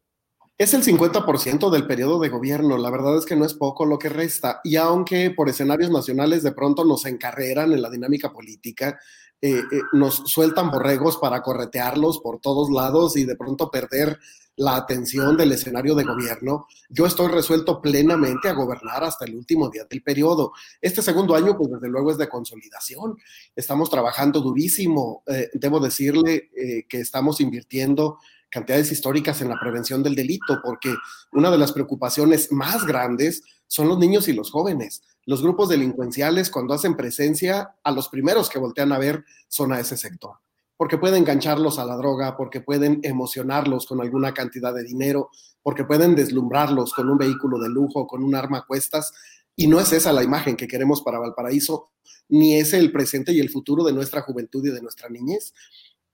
[0.59, 2.77] Es el 50% del periodo de gobierno.
[2.77, 4.59] La verdad es que no es poco lo que resta.
[4.65, 8.99] Y aunque por escenarios nacionales de pronto nos encarreran en la dinámica política,
[9.41, 14.19] eh, eh, nos sueltan borregos para corretearlos por todos lados y de pronto perder
[14.57, 19.69] la atención del escenario de gobierno, yo estoy resuelto plenamente a gobernar hasta el último
[19.69, 20.51] día del periodo.
[20.81, 23.15] Este segundo año, pues desde luego es de consolidación.
[23.55, 25.23] Estamos trabajando durísimo.
[25.25, 26.49] Eh, debo decirle
[26.89, 28.17] que estamos invirtiendo
[28.49, 30.93] cantidades históricas en la prevención del delito, porque
[31.31, 35.03] una de las preocupaciones más grandes son los niños y los jóvenes.
[35.25, 39.79] Los grupos delincuenciales, cuando hacen presencia, a los primeros que voltean a ver son a
[39.79, 40.38] ese sector,
[40.75, 45.29] porque pueden engancharlos a la droga, porque pueden emocionarlos con alguna cantidad de dinero,
[45.62, 49.13] porque pueden deslumbrarlos con un vehículo de lujo, con un arma a cuestas,
[49.55, 51.91] y no es esa la imagen que queremos para Valparaíso,
[52.29, 55.53] ni es el presente y el futuro de nuestra juventud y de nuestra niñez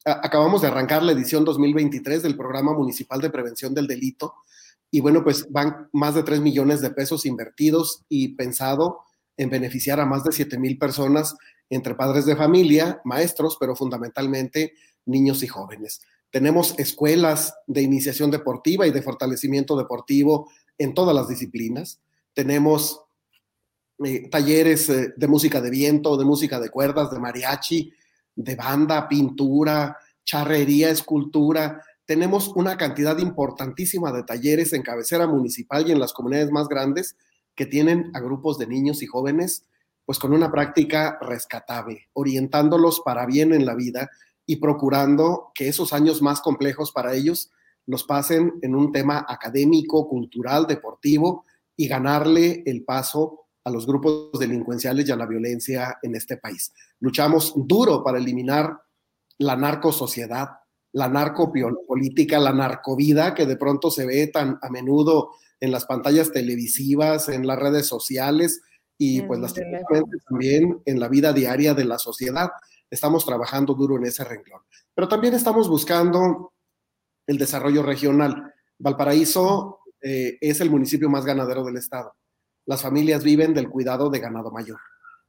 [0.05, 4.35] acabamos de arrancar la edición 2023 del Programa Municipal de Prevención del Delito
[4.91, 9.01] y bueno, pues van más de 3 millones de pesos invertidos y pensado
[9.35, 11.35] en beneficiar a más de 7 mil personas
[11.69, 14.73] entre padres de familia, maestros, pero fundamentalmente
[15.05, 16.01] niños y jóvenes.
[16.29, 21.99] Tenemos escuelas de iniciación deportiva y de fortalecimiento deportivo en todas las disciplinas.
[22.33, 23.01] Tenemos
[24.03, 27.93] eh, talleres eh, de música de viento, de música de cuerdas, de mariachi,
[28.35, 31.81] de banda, pintura, charrería, escultura.
[32.05, 37.15] Tenemos una cantidad importantísima de talleres en cabecera municipal y en las comunidades más grandes
[37.55, 39.65] que tienen a grupos de niños y jóvenes,
[40.05, 44.09] pues con una práctica rescatable, orientándolos para bien en la vida
[44.45, 47.51] y procurando que esos años más complejos para ellos
[47.87, 51.45] los pasen en un tema académico, cultural, deportivo
[51.75, 56.71] y ganarle el paso a los grupos delincuenciales y a la violencia en este país.
[56.99, 58.79] Luchamos duro para eliminar
[59.39, 60.49] la narcosociedad,
[60.93, 66.31] la narcopolítica, la narcovida que de pronto se ve tan a menudo en las pantallas
[66.31, 68.61] televisivas, en las redes sociales
[68.99, 69.41] y pues
[70.29, 72.51] también en la vida diaria de la sociedad.
[72.89, 74.61] Estamos trabajando duro en ese renglón.
[74.93, 76.53] Pero también estamos buscando
[77.25, 78.53] el desarrollo regional.
[78.77, 82.13] Valparaíso eh, es el municipio más ganadero del estado
[82.65, 84.79] las familias viven del cuidado de ganado mayor.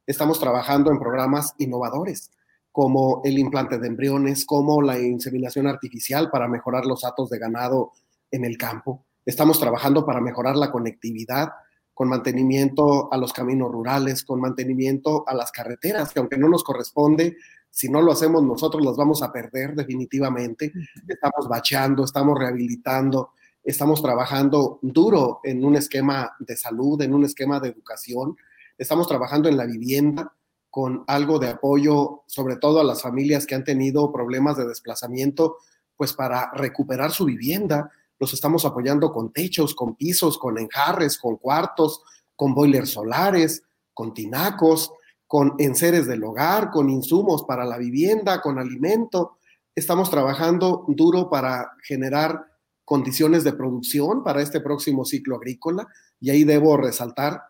[0.07, 2.31] Estamos trabajando en programas innovadores,
[2.72, 7.92] como el implante de embriones, como la inseminación artificial para mejorar los datos de ganado
[8.31, 9.05] en el campo.
[9.25, 11.51] Estamos trabajando para mejorar la conectividad
[11.92, 16.62] con mantenimiento a los caminos rurales, con mantenimiento a las carreteras, que aunque no nos
[16.62, 17.37] corresponde,
[17.70, 20.72] si no lo hacemos nosotros las vamos a perder definitivamente.
[21.09, 23.31] Estamos bacheando, estamos rehabilitando,
[23.66, 28.37] estamos trabajando duro en un esquema de salud, en un esquema de educación,
[28.79, 30.33] estamos trabajando en la vivienda
[30.70, 35.57] con algo de apoyo, sobre todo a las familias que han tenido problemas de desplazamiento,
[35.96, 37.90] pues para recuperar su vivienda.
[38.20, 42.02] Los estamos apoyando con techos, con pisos, con enjarres, con cuartos,
[42.37, 43.62] con boilers solares,
[43.94, 44.92] con tinacos,
[45.26, 49.38] con enseres del hogar, con insumos para la vivienda, con alimento.
[49.74, 52.56] Estamos trabajando duro para generar
[52.87, 55.88] condiciones de producción para este próximo ciclo agrícola
[56.20, 57.42] y ahí debo resaltar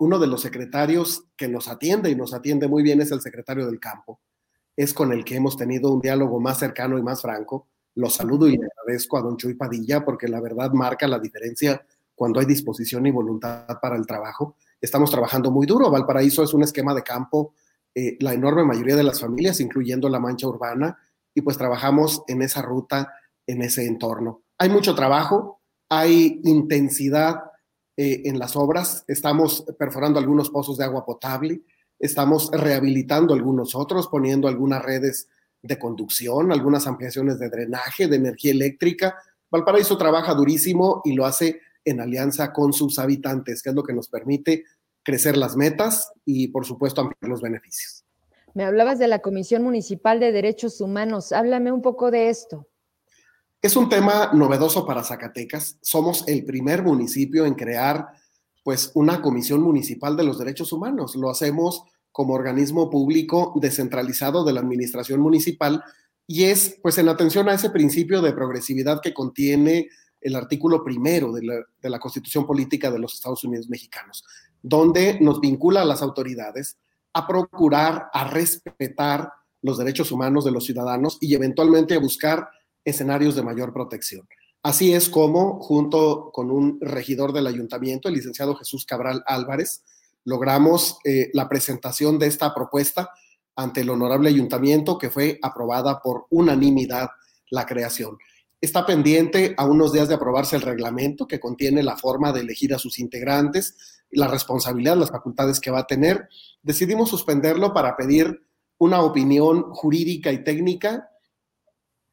[0.00, 3.66] uno de los secretarios que nos atiende y nos atiende muy bien es el secretario
[3.66, 4.20] del campo.
[4.74, 7.68] Es con el que hemos tenido un diálogo más cercano y más franco.
[7.94, 11.86] Lo saludo y le agradezco a don Chuy Padilla porque la verdad marca la diferencia
[12.14, 14.56] cuando hay disposición y voluntad para el trabajo.
[14.80, 15.88] Estamos trabajando muy duro.
[15.88, 17.54] Valparaíso es un esquema de campo,
[17.94, 20.98] eh, la enorme mayoría de las familias, incluyendo la mancha urbana,
[21.32, 23.12] y pues trabajamos en esa ruta
[23.46, 24.42] en ese entorno.
[24.58, 27.42] Hay mucho trabajo, hay intensidad
[27.96, 31.62] eh, en las obras, estamos perforando algunos pozos de agua potable,
[31.98, 35.28] estamos rehabilitando algunos otros, poniendo algunas redes
[35.62, 39.16] de conducción, algunas ampliaciones de drenaje, de energía eléctrica.
[39.50, 43.94] Valparaíso trabaja durísimo y lo hace en alianza con sus habitantes, que es lo que
[43.94, 44.64] nos permite
[45.02, 48.04] crecer las metas y, por supuesto, ampliar los beneficios.
[48.54, 51.32] Me hablabas de la Comisión Municipal de Derechos Humanos.
[51.32, 52.66] Háblame un poco de esto.
[53.66, 55.76] Es un tema novedoso para Zacatecas.
[55.82, 58.06] Somos el primer municipio en crear
[58.62, 61.16] pues una comisión municipal de los derechos humanos.
[61.16, 65.82] Lo hacemos como organismo público descentralizado de la administración municipal
[66.28, 69.88] y es pues en atención a ese principio de progresividad que contiene
[70.20, 74.22] el artículo primero de la, Constitución Política de los Estados Unidos Mexicanos,
[74.62, 76.78] donde nos vincula a las autoridades
[77.14, 82.48] a procurar, a respetar los derechos humanos de los ciudadanos y eventualmente a buscar
[82.86, 84.26] escenarios de mayor protección.
[84.62, 89.84] Así es como, junto con un regidor del ayuntamiento, el licenciado Jesús Cabral Álvarez,
[90.24, 93.10] logramos eh, la presentación de esta propuesta
[93.54, 97.08] ante el honorable ayuntamiento que fue aprobada por unanimidad
[97.50, 98.18] la creación.
[98.60, 102.74] Está pendiente a unos días de aprobarse el reglamento que contiene la forma de elegir
[102.74, 106.28] a sus integrantes, la responsabilidad, las facultades que va a tener.
[106.62, 108.42] Decidimos suspenderlo para pedir
[108.78, 111.10] una opinión jurídica y técnica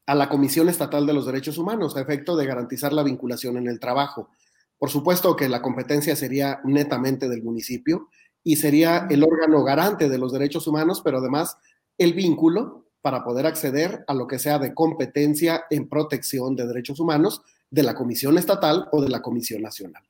[0.06, 3.68] a la Comisión Estatal de los Derechos Humanos a efecto de garantizar la vinculación en
[3.68, 4.30] el trabajo.
[4.78, 8.08] Por supuesto que la competencia sería netamente del municipio
[8.42, 11.56] y sería el órgano garante de los derechos humanos, pero además
[11.96, 17.00] el vínculo para poder acceder a lo que sea de competencia en protección de derechos
[17.00, 20.02] humanos de la Comisión Estatal o de la Comisión Nacional.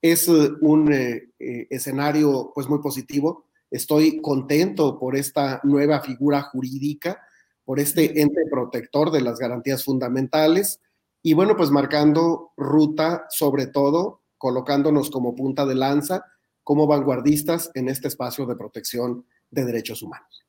[0.00, 3.44] Es eh, un eh, eh, escenario pues muy positivo.
[3.70, 7.20] Estoy contento por esta nueva figura jurídica,
[7.68, 10.80] por este ente protector de las garantías fundamentales
[11.22, 16.24] y bueno, pues marcando ruta sobre todo, colocándonos como punta de lanza,
[16.64, 20.46] como vanguardistas en este espacio de protección de derechos humanos.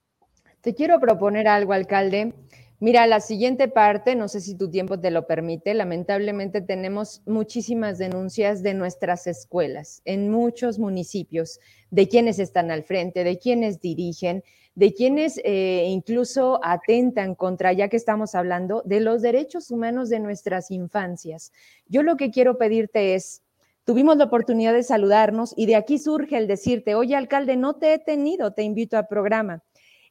[0.61, 2.33] Te quiero proponer algo, alcalde.
[2.79, 7.97] Mira, la siguiente parte, no sé si tu tiempo te lo permite, lamentablemente tenemos muchísimas
[7.97, 11.59] denuncias de nuestras escuelas en muchos municipios,
[11.91, 14.41] de quienes están al frente, de quienes dirigen,
[14.79, 20.21] de quienes eh, incluso atentan contra, ya que estamos hablando, de los derechos humanos de
[20.21, 21.51] nuestras infancias.
[21.87, 23.43] Yo lo que quiero pedirte es,
[23.83, 27.93] tuvimos la oportunidad de saludarnos y de aquí surge el decirte, oye, alcalde, no te
[27.93, 29.61] he tenido, te invito al programa.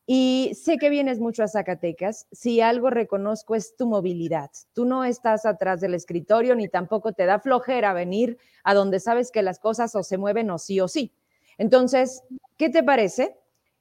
[0.05, 2.27] Y sé que vienes mucho a Zacatecas.
[2.31, 4.51] Si algo reconozco es tu movilidad.
[4.75, 9.31] Tú no estás atrás del escritorio ni tampoco te da flojera venir a donde sabes
[9.31, 11.15] que las cosas o se mueven o sí o sí.
[11.57, 12.23] Entonces,
[12.59, 13.35] ¿qué te parece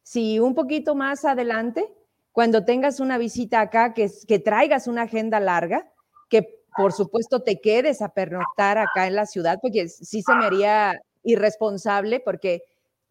[0.07, 1.93] si un poquito más adelante,
[2.31, 5.91] cuando tengas una visita acá, que, que traigas una agenda larga,
[6.29, 10.45] que por supuesto te quedes a pernoctar acá en la ciudad, porque sí se me
[10.45, 10.93] haría
[11.23, 12.63] irresponsable, porque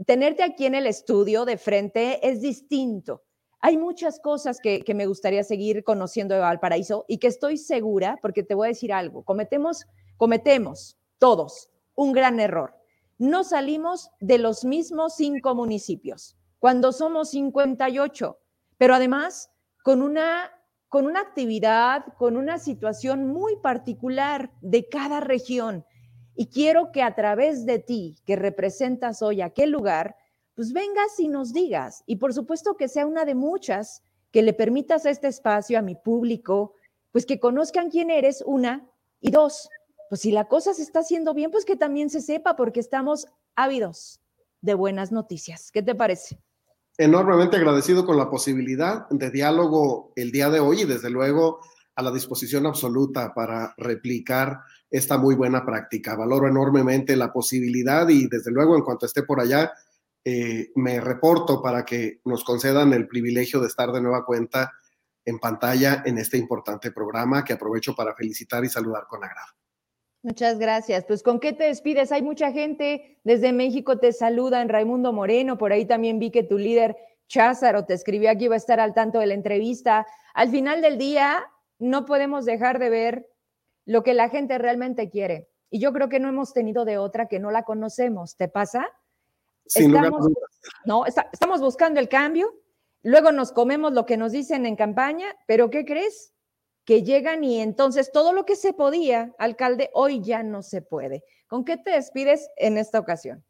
[0.07, 3.23] tenerte aquí en el estudio de frente es distinto.
[3.61, 8.19] Hay muchas cosas que, que, me gustaría seguir conociendo de Valparaíso y que estoy segura,
[8.23, 9.85] porque te voy a decir algo, cometemos,
[10.17, 12.75] cometemos todos un gran error.
[13.19, 18.39] No salimos de los mismos cinco municipios cuando somos 58,
[18.79, 19.51] pero además
[19.83, 20.51] con una,
[20.89, 25.85] con una actividad, con una situación muy particular de cada región.
[26.35, 30.17] Y quiero que a través de ti, que representas hoy aquel lugar,
[30.55, 32.03] pues vengas y nos digas.
[32.07, 35.83] Y por supuesto que sea una de muchas, que le permitas a este espacio, a
[35.83, 36.75] mi público,
[37.13, 38.87] pues que conozcan quién eres, una,
[39.21, 39.69] y dos,
[40.09, 43.27] pues si la cosa se está haciendo bien, pues que también se sepa, porque estamos
[43.55, 44.21] ávidos
[44.61, 45.71] de buenas noticias.
[45.73, 46.39] ¿Qué te parece?
[46.99, 51.61] Enormemente agradecido con la posibilidad de diálogo el día de hoy y desde luego
[51.95, 56.15] a la disposición absoluta para replicar esta muy buena práctica.
[56.15, 59.73] Valoro enormemente la posibilidad y desde luego en cuanto esté por allá,
[60.25, 64.73] eh, me reporto para que nos concedan el privilegio de estar de nueva cuenta
[65.25, 69.53] en pantalla en este importante programa que aprovecho para felicitar y saludar con agrado.
[70.27, 71.05] Muchas gracias.
[71.05, 72.11] Pues con qué te despides?
[72.11, 76.59] Hay mucha gente desde México te saludan, Raimundo Moreno, por ahí también vi que tu
[76.59, 76.97] líder
[77.29, 80.05] Cházaro te escribió aquí, va a estar al tanto de la entrevista.
[80.35, 81.47] Al final del día,
[81.79, 83.31] no podemos dejar de ver
[83.85, 85.49] lo que la gente realmente quiere.
[85.71, 88.37] Y yo creo que no hemos tenido de otra que no la conocemos.
[88.37, 88.89] ¿Te pasa?
[89.65, 90.27] estamos,
[90.85, 92.53] no, estamos buscando el cambio,
[93.05, 96.33] luego nos comemos lo que nos dicen en campaña, pero ¿qué crees?
[96.87, 101.25] Que llegan y entonces todo lo que se podía, alcalde, hoy ya no se puede.
[101.49, 103.45] ¿Con qué te despides en esta ocasión?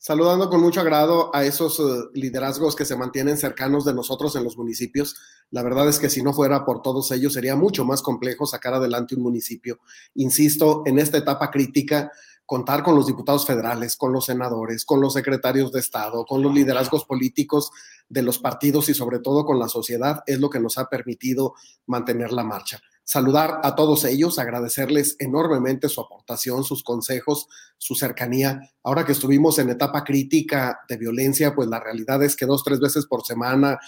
[0.00, 1.82] Saludando con mucho agrado a esos eh,
[2.14, 5.16] liderazgos que se mantienen cercanos de nosotros en los municipios.
[5.50, 8.74] La verdad es que si no fuera por todos ellos sería mucho más complejo sacar
[8.74, 9.80] adelante un municipio.
[10.14, 12.12] Insisto, en esta etapa crítica,
[12.48, 16.54] contar con los diputados federales, con los senadores, con los secretarios de Estado, con los
[16.54, 17.70] liderazgos políticos
[18.08, 21.52] de los partidos y sobre todo con la sociedad es lo que nos ha permitido
[21.84, 22.80] mantener la marcha.
[23.04, 28.62] Saludar a todos ellos, agradecerles enormemente su aportación, sus consejos, su cercanía.
[28.82, 32.80] Ahora que estuvimos en etapa crítica de violencia, pues la realidad es que dos, tres
[32.80, 33.78] veces por semana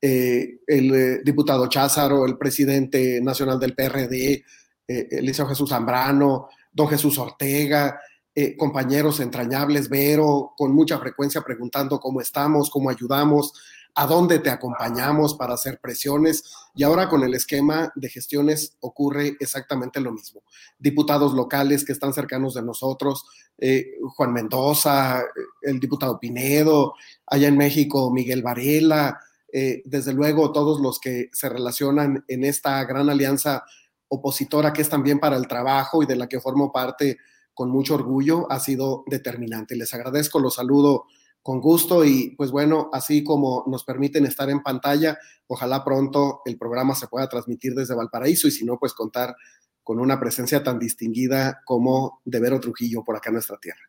[0.00, 4.44] eh, el eh, diputado Cházaro, el presidente nacional del PRD,
[4.88, 6.48] eh, Eliseo Jesús Zambrano,
[6.78, 8.00] don Jesús Ortega,
[8.32, 13.52] eh, compañeros entrañables, Vero, con mucha frecuencia preguntando cómo estamos, cómo ayudamos,
[13.96, 16.44] a dónde te acompañamos para hacer presiones.
[16.76, 20.42] Y ahora con el esquema de gestiones ocurre exactamente lo mismo.
[20.78, 23.24] Diputados locales que están cercanos de nosotros,
[23.58, 25.24] eh, Juan Mendoza,
[25.62, 26.94] el diputado Pinedo,
[27.26, 29.18] allá en México Miguel Varela,
[29.52, 33.64] eh, desde luego todos los que se relacionan en esta gran alianza
[34.08, 37.18] opositora que es también para el trabajo y de la que formo parte
[37.54, 39.74] con mucho orgullo, ha sido determinante.
[39.76, 41.06] Les agradezco, los saludo
[41.42, 46.58] con gusto y pues bueno, así como nos permiten estar en pantalla, ojalá pronto el
[46.58, 49.34] programa se pueda transmitir desde Valparaíso y si no, pues contar
[49.82, 53.80] con una presencia tan distinguida como de Vero Trujillo por acá en nuestra tierra.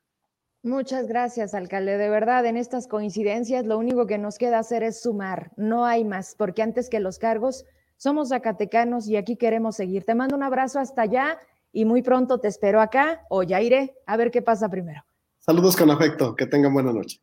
[0.64, 1.98] Muchas gracias, alcalde.
[1.98, 6.06] De verdad, en estas coincidencias lo único que nos queda hacer es sumar, no hay
[6.06, 7.66] más, porque antes que los cargos
[8.00, 10.06] somos zacatecanos y aquí queremos seguir.
[10.06, 11.38] Te mando un abrazo hasta allá
[11.74, 15.04] y muy pronto te espero acá o ya iré a ver qué pasa primero.
[15.40, 17.22] Saludos con afecto, que tengan buena noche.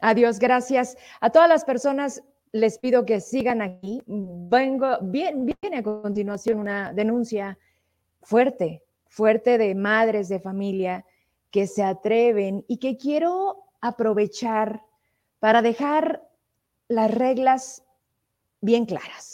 [0.00, 0.96] Adiós, gracias.
[1.20, 4.02] A todas las personas les pido que sigan aquí.
[4.06, 7.58] Vengo, bien, viene a continuación una denuncia
[8.22, 11.04] fuerte, fuerte de madres de familia
[11.50, 14.80] que se atreven y que quiero aprovechar
[15.40, 16.22] para dejar
[16.86, 17.82] las reglas
[18.60, 19.33] bien claras.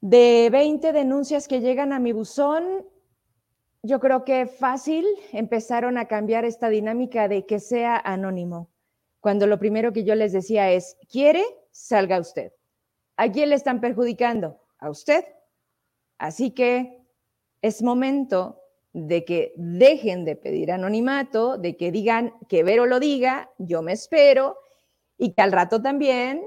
[0.00, 2.86] De 20 denuncias que llegan a mi buzón,
[3.82, 8.70] yo creo que fácil empezaron a cambiar esta dinámica de que sea anónimo,
[9.20, 11.44] cuando lo primero que yo les decía es, ¿quiere?
[11.70, 12.52] Salga usted.
[13.16, 14.60] ¿A quién le están perjudicando?
[14.78, 15.24] A usted.
[16.16, 17.04] Así que
[17.60, 18.60] es momento
[18.92, 23.92] de que dejen de pedir anonimato, de que digan que Vero lo diga, yo me
[23.92, 24.56] espero,
[25.18, 26.42] y que al rato también,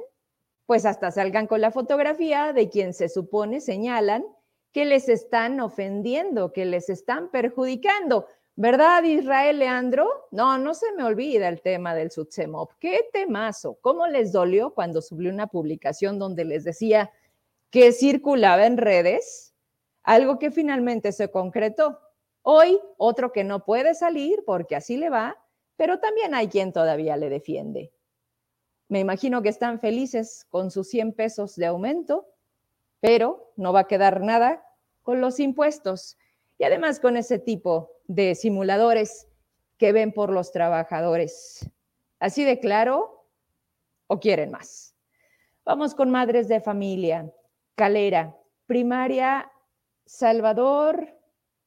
[0.65, 4.25] pues hasta salgan con la fotografía de quien se supone señalan
[4.71, 8.27] que les están ofendiendo, que les están perjudicando.
[8.55, 10.27] ¿Verdad, Israel Leandro?
[10.31, 12.71] No, no se me olvida el tema del Sutsemop.
[12.79, 13.77] Qué temazo.
[13.81, 17.11] ¿Cómo les dolió cuando subió una publicación donde les decía
[17.69, 19.55] que circulaba en redes
[20.03, 21.99] algo que finalmente se concretó?
[22.43, 25.37] Hoy otro que no puede salir porque así le va,
[25.75, 27.91] pero también hay quien todavía le defiende.
[28.93, 32.27] Me imagino que están felices con sus 100 pesos de aumento,
[32.99, 34.63] pero no va a quedar nada
[35.01, 36.15] con los impuestos
[36.59, 39.27] y además con ese tipo de simuladores
[39.79, 41.67] que ven por los trabajadores.
[42.19, 43.25] Así de claro,
[44.05, 44.95] o quieren más.
[45.65, 47.33] Vamos con madres de familia.
[47.73, 48.37] Calera,
[48.67, 49.51] primaria
[50.05, 51.17] Salvador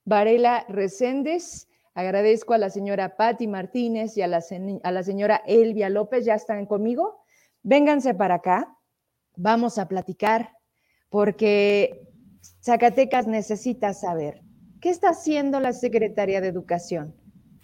[0.04, 1.66] Varela Reséndez.
[1.96, 4.44] Agradezco a la señora Patti Martínez y a la,
[4.82, 7.24] a la señora Elvia López, ya están conmigo.
[7.62, 8.76] Vénganse para acá,
[9.34, 10.52] vamos a platicar,
[11.08, 12.06] porque
[12.60, 14.42] Zacatecas necesita saber
[14.82, 17.16] qué está haciendo la Secretaría de Educación,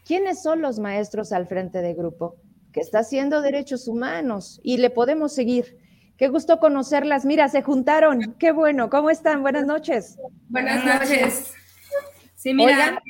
[0.06, 2.36] quiénes son los maestros al frente de grupo,
[2.72, 5.76] qué está haciendo derechos humanos y le podemos seguir.
[6.16, 7.26] Qué gusto conocerlas.
[7.26, 8.36] Mira, se juntaron.
[8.38, 8.88] Qué bueno.
[8.88, 9.42] ¿Cómo están?
[9.42, 10.18] Buenas noches.
[10.48, 11.52] Buenas noches.
[12.36, 13.02] Sí, mira.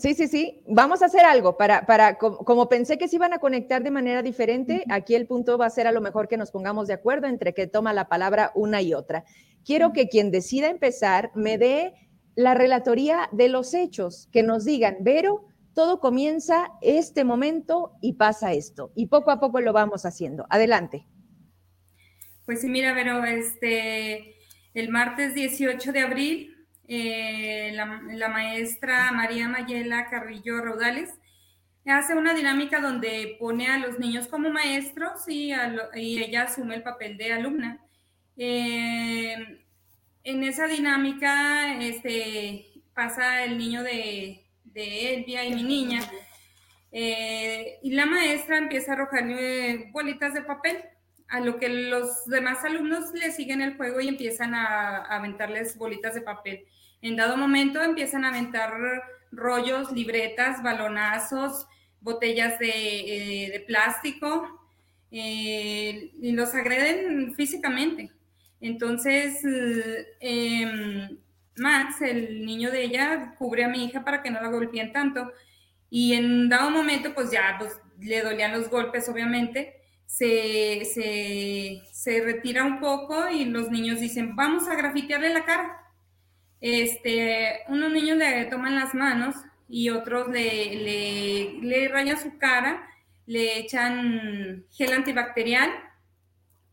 [0.00, 0.64] Sí, sí, sí.
[0.66, 4.22] Vamos a hacer algo para, para como, pensé que se iban a conectar de manera
[4.22, 7.26] diferente, aquí el punto va a ser a lo mejor que nos pongamos de acuerdo
[7.26, 9.24] entre que toma la palabra una y otra.
[9.64, 11.94] Quiero que quien decida empezar me dé
[12.34, 15.44] la relatoría de los hechos, que nos digan, Vero,
[15.74, 18.92] todo comienza este momento y pasa esto.
[18.94, 20.46] Y poco a poco lo vamos haciendo.
[20.50, 21.06] Adelante.
[22.46, 24.34] Pues sí, mira, Vero, este,
[24.74, 26.59] el martes 18 de abril
[26.92, 31.14] eh, la, maestra María Mayela Carrillo Raudales,
[31.86, 35.52] hace una dinámica donde pone a los niños como maestros y,
[35.94, 37.78] ella asume el papel de alumna.
[38.36, 39.64] Eh,
[40.24, 46.00] en esa dinámica este, pasa el niño de, Elvia y mi niña,
[46.90, 50.78] eh, y la maestra empieza a arrojarle bolitas de papel
[51.28, 56.14] a lo que los demás alumnos le siguen el juego y empiezan a aventarles bolitas
[56.16, 56.66] de papel.
[57.02, 58.72] En dado momento empiezan a aventar
[59.32, 61.66] rollos, libretas, balonazos,
[62.00, 64.60] botellas de, eh, plástico
[65.10, 68.10] eh, y los agreden físicamente.
[68.60, 69.40] Entonces,
[70.20, 71.18] em,
[71.56, 75.32] Max, el niño de ella, cubre a mi hija para que no la golpeen tanto.
[75.90, 79.76] Y en dado momento, pues ya pues, le dolían los golpes, obviamente.
[80.06, 85.79] Se, se, se retira un poco y los niños dicen, vamos a grafitearle la cara
[86.60, 89.34] este, unos niños le toman las manos
[89.68, 92.86] y otros le, le, rayan su cara,
[93.26, 95.70] le echan gel antibacterial,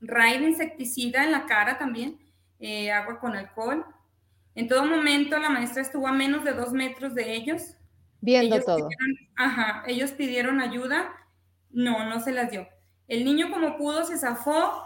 [0.01, 2.19] raid insecticida en la cara también,
[2.59, 3.85] eh, agua con alcohol.
[4.55, 7.75] En todo momento la maestra estuvo a menos de dos metros de ellos.
[8.19, 8.89] Viendo todo.
[9.35, 11.13] ajá, ellos pidieron ayuda,
[11.69, 12.67] no, no se las dio.
[13.07, 14.83] El niño como pudo se zafó,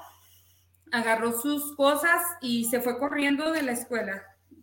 [0.92, 4.22] agarró sus cosas y se fue corriendo de la escuela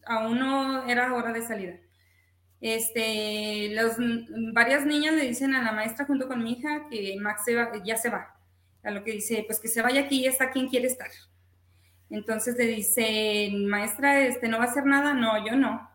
[0.08, 1.74] aún no era hora de salida.
[2.60, 3.72] Este,
[4.52, 7.44] varias niñas le dicen a la maestra junto con mi hija que Max
[7.84, 8.34] ya se va.
[8.82, 11.10] A lo que dice, pues que se vaya aquí, está quien quiere estar.
[12.10, 15.14] Entonces le dice, maestra, este, ¿no va a hacer nada?
[15.14, 15.88] No, yo no.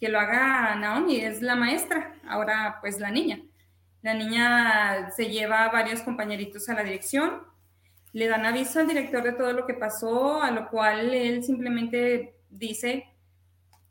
[0.00, 3.40] Que lo haga Naomi, es la maestra, ahora pues la niña.
[4.02, 7.42] La niña se lleva a varios compañeritos a la dirección,
[8.12, 12.34] le dan aviso al director de todo lo que pasó, a lo cual él simplemente
[12.50, 13.11] dice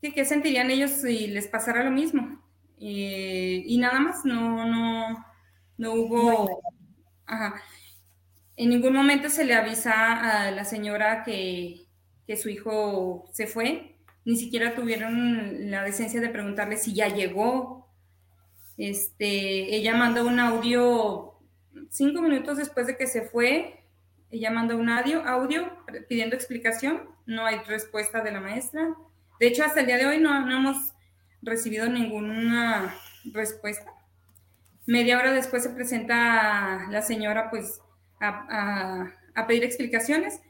[0.02, 2.42] qué sentirían ellos si les pasara lo mismo.
[2.80, 5.26] Eh, y nada más, no, no,
[5.78, 6.62] no hubo...
[7.26, 7.62] Ajá.
[8.56, 11.86] En ningún momento se le avisa a la señora que,
[12.28, 13.96] que su hijo se fue,
[14.26, 17.88] ni siquiera tuvieron la decencia de preguntarle si ya llegó.
[18.78, 21.40] Este, ella mandó un audio
[21.90, 23.84] cinco minutos después de que se fue.
[24.30, 25.72] Ella mandó un audio, audio
[26.08, 27.10] pidiendo explicación.
[27.26, 28.96] No hay respuesta de la maestra.
[29.42, 30.94] De hecho, hasta el día de hoy no, no hemos
[31.42, 32.94] recibido ninguna
[33.34, 33.92] respuesta.
[34.86, 37.82] Media hora después se presenta la señora, pues,
[38.20, 39.08] a,
[39.48, 40.42] pedir explicaciones.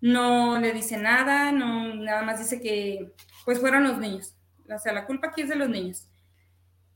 [0.00, 3.12] No le dice nada, no, nada más dice que
[3.44, 4.34] pues fueron los niños.
[4.68, 6.08] O sea, la culpa aquí es de los niños.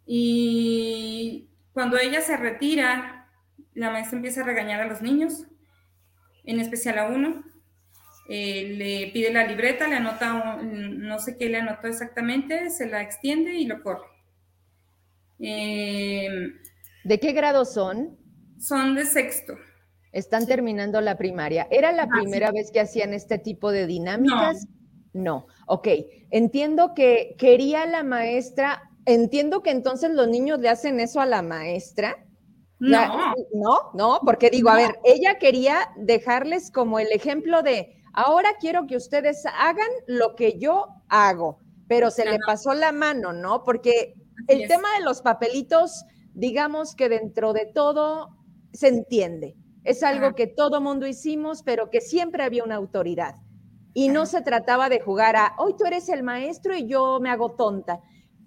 [0.07, 3.31] Y cuando ella se retira,
[3.75, 5.47] la maestra empieza a regañar a los niños,
[6.43, 7.45] en especial a uno.
[8.27, 13.03] Eh, le pide la libreta, le anota, no sé qué le anotó exactamente, se la
[13.03, 14.07] extiende y lo corre.
[15.39, 16.29] Eh,
[17.05, 18.17] ¿De qué grado son?
[18.59, 19.55] Son de sexto.
[20.13, 21.67] Están terminando la primaria.
[21.71, 24.67] ¿Era la primera vez que hacían este tipo de dinámicas?
[25.13, 25.49] No.
[25.67, 25.89] Ok.
[26.31, 31.43] Entiendo que quería la maestra, entiendo que entonces los niños le hacen eso a la
[31.43, 32.25] maestra.
[32.79, 33.35] No.
[33.55, 38.87] no, no, porque digo, a ver, ella quería dejarles como el ejemplo de, ahora quiero
[38.87, 41.59] que ustedes hagan lo que yo hago,
[41.89, 43.63] pero se le pasó la mano, ¿no?
[43.65, 44.15] Porque
[44.49, 48.37] el tema de los papelitos, digamos que dentro de todo
[48.73, 49.57] se entiende.
[49.85, 53.37] Es algo que todo mundo hicimos, pero que siempre había una autoridad.
[53.93, 57.31] Y no se trataba de jugar a, hoy tú eres el maestro y yo me
[57.31, 58.01] hago tonta.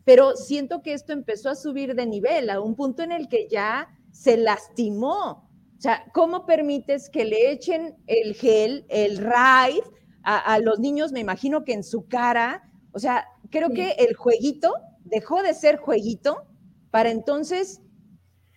[0.03, 3.47] Pero siento que esto empezó a subir de nivel a un punto en el que
[3.47, 5.46] ya se lastimó.
[5.77, 9.83] O sea, ¿cómo permites que le echen el gel, el raid
[10.23, 11.11] a, los niños?
[11.11, 12.63] Me imagino que en su cara.
[12.91, 14.73] O sea, creo que el jueguito
[15.03, 16.47] dejó de ser jueguito
[16.89, 17.81] para entonces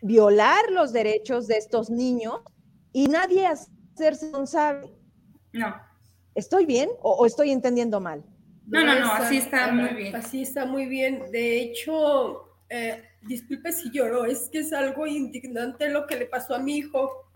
[0.00, 2.40] violar los derechos de estos niños
[2.92, 4.90] y nadie hacerse responsable.
[5.52, 5.74] No.
[6.34, 8.24] ¿Estoy bien o, estoy entendiendo mal?
[8.66, 10.16] No, no, no, así está muy bien.
[10.16, 11.30] Así está muy bien.
[11.30, 16.54] De hecho, eh, disculpe si lloro, es que es algo indignante lo que le pasó
[16.54, 17.26] a mi hijo.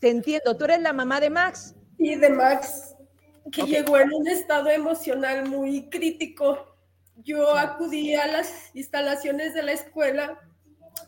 [0.00, 1.74] Te entiendo, tú eres la mamá de Max.
[1.98, 2.94] Y de Max,
[3.52, 6.76] que llegó en un estado emocional muy crítico.
[7.22, 10.40] Yo acudí a las instalaciones de la escuela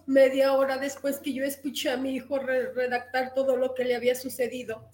[0.06, 4.14] media hora después que yo escuché a mi hijo redactar todo lo que le había
[4.14, 4.88] sucedido.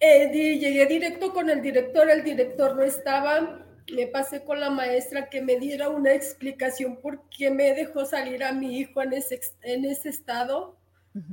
[0.00, 5.28] Eh, llegué directo con el director, el director no estaba, me pasé con la maestra
[5.28, 9.40] que me diera una explicación por qué me dejó salir a mi hijo en ese,
[9.62, 10.76] en ese estado,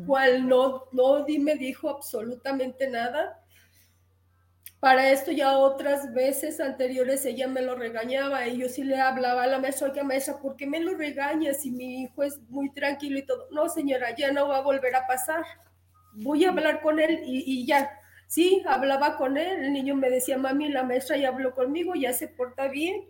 [0.05, 3.37] cual no, no me dijo absolutamente nada.
[4.79, 9.43] Para esto ya otras veces anteriores ella me lo regañaba y yo sí le hablaba
[9.43, 12.71] a la maestra, oiga maestra, ¿por qué me lo regaña si mi hijo es muy
[12.73, 13.47] tranquilo y todo?
[13.51, 15.43] No señora, ya no va a volver a pasar.
[16.13, 18.00] Voy a hablar con él y, y ya.
[18.31, 22.13] Sí, hablaba con él, el niño me decía, mami, la maestra ya habló conmigo, ya
[22.13, 23.03] se porta bien.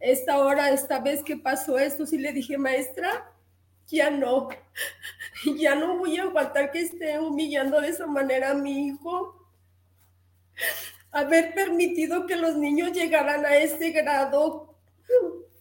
[0.00, 3.32] Esta hora, esta vez que pasó esto, sí le dije, maestra,
[3.86, 4.48] ya no,
[5.56, 9.40] ya no voy a aguantar que esté humillando de esa manera a mi hijo
[11.12, 14.74] haber permitido que los niños llegaran a ese grado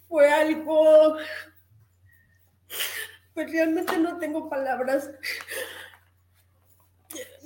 [0.08, 1.16] fue algo,
[3.36, 5.12] pues realmente no tengo palabras.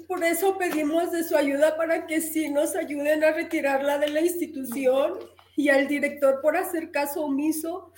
[0.10, 4.22] Por eso pedimos de su ayuda para que sí nos ayuden a retirarla de la
[4.22, 5.20] institución
[5.55, 7.93] y al director por hacer caso omiso,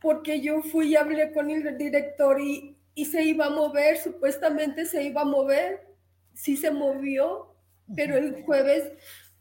[0.00, 4.86] porque yo fui y hablé con el director y, y se iba a mover, supuestamente
[4.86, 5.84] se iba a mover,
[6.32, 7.56] sí se movió,
[7.96, 8.92] pero el jueves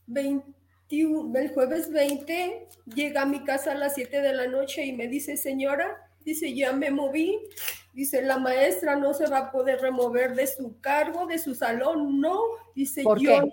[0.08, 4.94] 21, el jueves 20 llega a mi casa a las 7 de la noche y
[4.94, 7.40] me dice, señora, dice, ya me moví,
[7.94, 12.20] dice, la maestra no se va a poder remover de su cargo, de su salón,
[12.20, 12.40] no,
[12.76, 13.44] dice yo,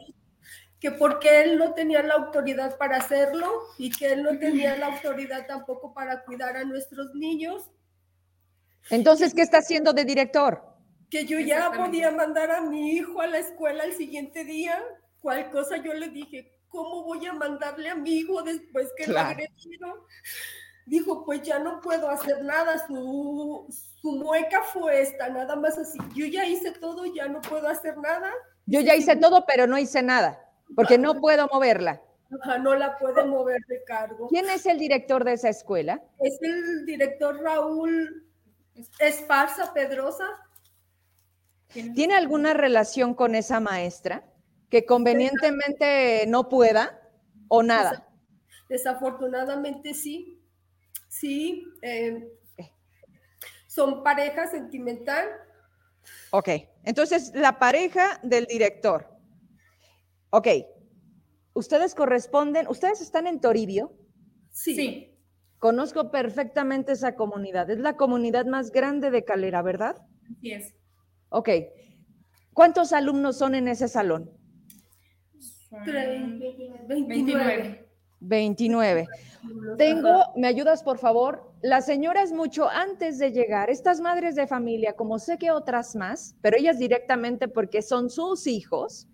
[0.80, 3.48] que porque él no tenía la autoridad para hacerlo
[3.78, 7.68] y que él no tenía la autoridad tampoco para cuidar a nuestros niños.
[8.90, 10.62] Entonces, ¿qué está haciendo de director?
[11.10, 14.82] Que yo ya podía mandar a mi hijo a la escuela el siguiente día.
[15.20, 19.18] Cual cosa yo le dije, ¿cómo voy a mandarle a mi hijo después que lo
[19.18, 19.94] agredieron?
[20.88, 23.66] Dijo, pues ya no puedo hacer nada, su,
[24.00, 25.98] su mueca fue esta, nada más así.
[26.14, 28.32] Yo ya hice todo, ya no puedo hacer nada.
[28.64, 32.00] Yo ya hice todo, pero no hice nada, porque no puedo moverla.
[32.40, 34.28] Ajá, no la puedo mover de cargo.
[34.28, 36.02] ¿Quién es el director de esa escuela?
[36.20, 38.26] Es el director Raúl
[38.98, 40.24] Es falsa, Pedrosa.
[41.94, 44.24] ¿Tiene alguna relación con esa maestra
[44.70, 46.98] que convenientemente no pueda
[47.48, 48.08] o nada?
[48.70, 50.37] Desafortunadamente sí.
[51.18, 51.66] Sí.
[51.82, 52.28] Eh,
[53.66, 55.26] son pareja sentimental.
[56.30, 56.48] Ok,
[56.84, 59.08] entonces la pareja del director.
[60.30, 60.48] Ok,
[61.54, 63.92] ustedes corresponden, ustedes están en Toribio.
[64.52, 65.14] Sí.
[65.58, 67.68] Conozco perfectamente esa comunidad.
[67.70, 69.96] Es la comunidad más grande de Calera, ¿verdad?
[70.40, 70.74] Sí es.
[71.30, 71.48] Ok.
[72.52, 74.30] ¿Cuántos alumnos son en ese salón?
[75.70, 76.84] 29.
[76.86, 77.87] 29.
[79.76, 81.52] Tengo, ¿me ayudas por favor?
[81.62, 86.34] Las señoras mucho antes de llegar, estas madres de familia, como sé que otras más,
[86.40, 89.08] pero ellas directamente porque son sus hijos,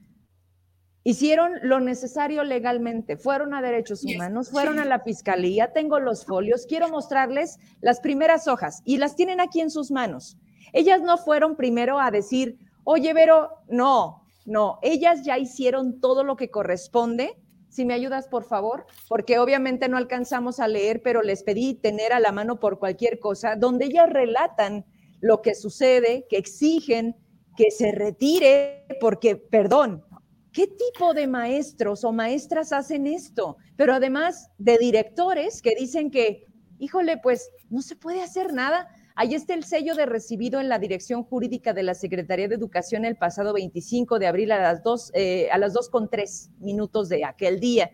[1.05, 6.67] hicieron lo necesario legalmente, fueron a derechos humanos, fueron a la fiscalía, tengo los folios,
[6.67, 10.39] quiero mostrarles las primeras hojas y las tienen aquí en sus manos.
[10.73, 16.37] Ellas no fueron primero a decir, oye, Vero, no, no, ellas ya hicieron todo lo
[16.37, 17.39] que corresponde.
[17.75, 22.13] Si me ayudas, por favor, porque obviamente no alcanzamos a leer, pero les pedí tener
[22.13, 24.85] a la mano por cualquier cosa, donde ellas relatan
[25.21, 27.17] lo que sucede, que exigen
[27.57, 30.05] que se retire, porque, perdón,
[30.53, 33.57] ¿Qué tipo de maestros o maestras hacen esto?
[33.75, 36.47] Pero además de directores que dicen que,
[36.79, 38.87] híjole, pues no se puede hacer nada.
[39.17, 43.05] Ahí está el sello de recibido en la dirección jurídica de la Secretaría de Educación
[43.05, 47.09] el pasado 25 de abril a las 2, eh, a las 2 con 3 minutos
[47.09, 47.93] de aquel día.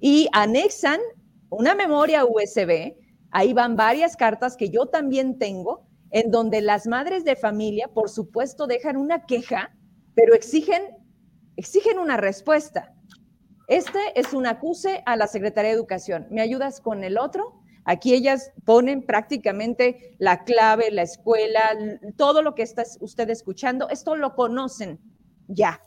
[0.00, 1.00] Y anexan
[1.50, 2.96] una memoria USB.
[3.30, 8.08] Ahí van varias cartas que yo también tengo, en donde las madres de familia, por
[8.08, 9.76] supuesto, dejan una queja,
[10.14, 10.82] pero exigen
[11.56, 12.92] exigen una respuesta.
[13.68, 16.26] Este es un acuse a la Secretaría de Educación.
[16.30, 17.63] ¿Me ayudas con el otro?
[17.84, 21.60] Aquí ellas ponen prácticamente la clave, la escuela,
[22.16, 23.88] todo lo que está usted escuchando.
[23.90, 25.00] Esto lo conocen
[25.48, 25.80] ya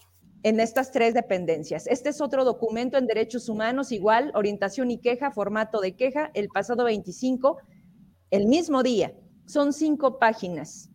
[0.43, 1.87] en estas tres dependencias.
[1.87, 6.49] Este es otro documento en derechos humanos, igual, orientación y queja, formato de queja, el
[6.49, 7.57] pasado 25,
[8.29, 9.13] el mismo día.
[9.45, 10.89] Son cinco páginas.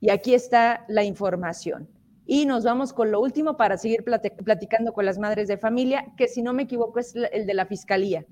[0.00, 1.88] Y aquí está la información.
[2.26, 6.28] Y nos vamos con lo último para seguir platicando con las madres de familia, que
[6.28, 8.26] si no me equivoco es el de la fiscalía,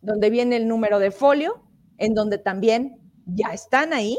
[0.00, 1.62] donde viene el número de folio,
[1.98, 4.18] en donde también ya están ahí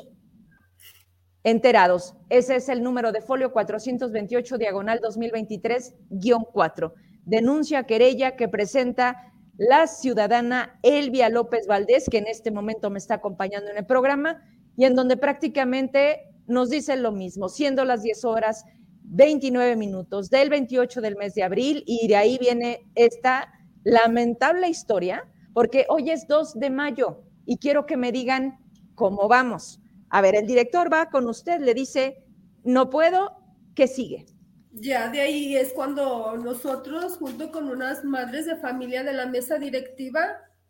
[1.43, 2.15] enterados.
[2.29, 6.93] Ese es el número de folio 428 diagonal 2023-4.
[7.25, 13.15] Denuncia querella que presenta la ciudadana Elvia López Valdés, que en este momento me está
[13.15, 14.41] acompañando en el programa,
[14.77, 18.63] y en donde prácticamente nos dice lo mismo, siendo las 10 horas
[19.03, 23.51] 29 minutos del 28 del mes de abril y de ahí viene esta
[23.83, 28.59] lamentable historia, porque hoy es 2 de mayo y quiero que me digan
[28.95, 29.79] cómo vamos.
[30.09, 32.23] A ver, el director va con usted, le dice,
[32.63, 33.37] no puedo,
[33.75, 34.25] ¿qué sigue?
[34.71, 39.57] Ya de ahí es cuando nosotros, junto con unas madres de familia de la mesa
[39.57, 40.21] directiva,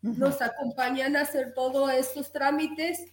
[0.01, 3.05] nos acompañan a hacer todos estos trámites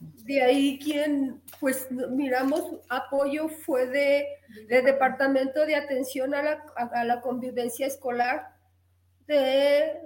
[0.00, 4.26] de ahí quien, pues miramos apoyo fue de,
[4.68, 8.54] del Departamento de Atención a la, a, la Convivencia Escolar
[9.26, 9.98] de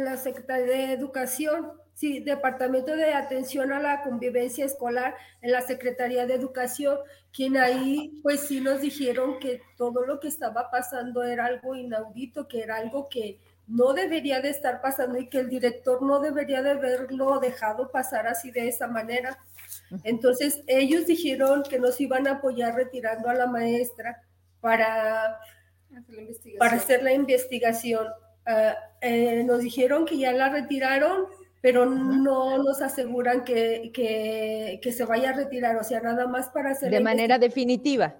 [0.00, 6.26] la Secretaría de Educación, sí, Departamento de Atención a la Convivencia Escolar en la Secretaría
[6.26, 6.98] de Educación,
[7.32, 12.48] quien ahí pues sí nos dijeron que todo lo que estaba pasando era algo inaudito,
[12.48, 13.38] que era algo que
[13.68, 18.26] no debería de estar pasando y que el director no debería de haberlo dejado pasar
[18.26, 19.38] así de esa manera.
[20.04, 24.22] Entonces ellos dijeron que nos iban a apoyar retirando a la maestra
[24.60, 25.38] para,
[26.58, 28.08] para hacer la investigación.
[28.44, 31.26] Ah, eh, nos dijeron que ya la retiraron,
[31.60, 36.70] pero no nos aseguran que, que, se vaya a retirar, o sea, nada más para
[36.70, 36.90] hacer...
[36.90, 38.16] De manera definitiva.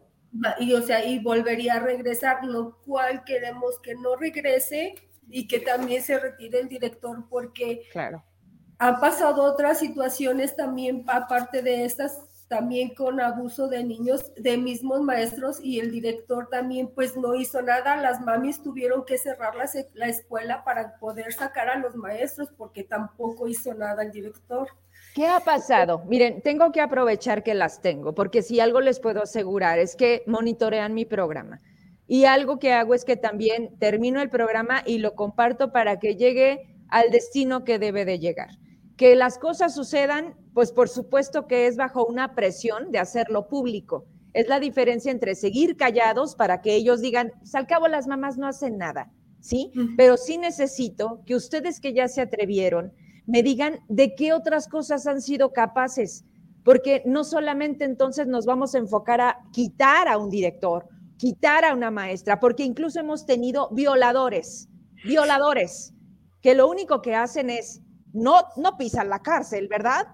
[0.59, 4.95] Y, o sea, y volvería a regresar, lo cual queremos que no regrese
[5.29, 8.25] y que también se retire el director porque claro.
[8.79, 12.21] han pasado otras situaciones también, aparte de estas,
[12.53, 17.63] también con abuso de niños, de mismos maestros y el director también pues no hizo
[17.63, 17.97] nada.
[17.97, 22.85] Las mamis tuvieron que cerrar la, la escuela para poder sacar a los maestros porque
[22.85, 24.69] tampoco hizo nada el director.
[25.15, 26.03] ¿Qué ha pasado?
[26.05, 30.23] Miren, tengo que aprovechar que las tengo, porque si algo les puedo asegurar es que
[30.27, 31.59] monitorean mi programa.
[32.07, 36.17] Y algo que hago es que también termino el programa y lo comparto para que
[36.17, 38.51] llegue al destino que debe de llegar.
[38.99, 44.07] Que las cosas sucedan, pues por supuesto que es bajo una presión de hacerlo público.
[44.33, 48.39] Es la diferencia entre seguir callados para que ellos digan, pues al cabo las mamás
[48.39, 49.71] no hacen nada, ¿sí?
[49.97, 52.93] Pero sí necesito que ustedes que ya se atrevieron
[53.27, 56.25] me digan de qué otras cosas han sido capaces
[56.65, 61.75] porque no solamente entonces nos vamos a enfocar a quitar a un director, quitar a
[61.75, 64.69] una maestra, porque incluso hemos tenido violadores,
[65.05, 65.95] violadores,
[66.41, 67.81] que lo único que hacen es
[68.13, 70.07] no, no pisan la cárcel, ¿verdad?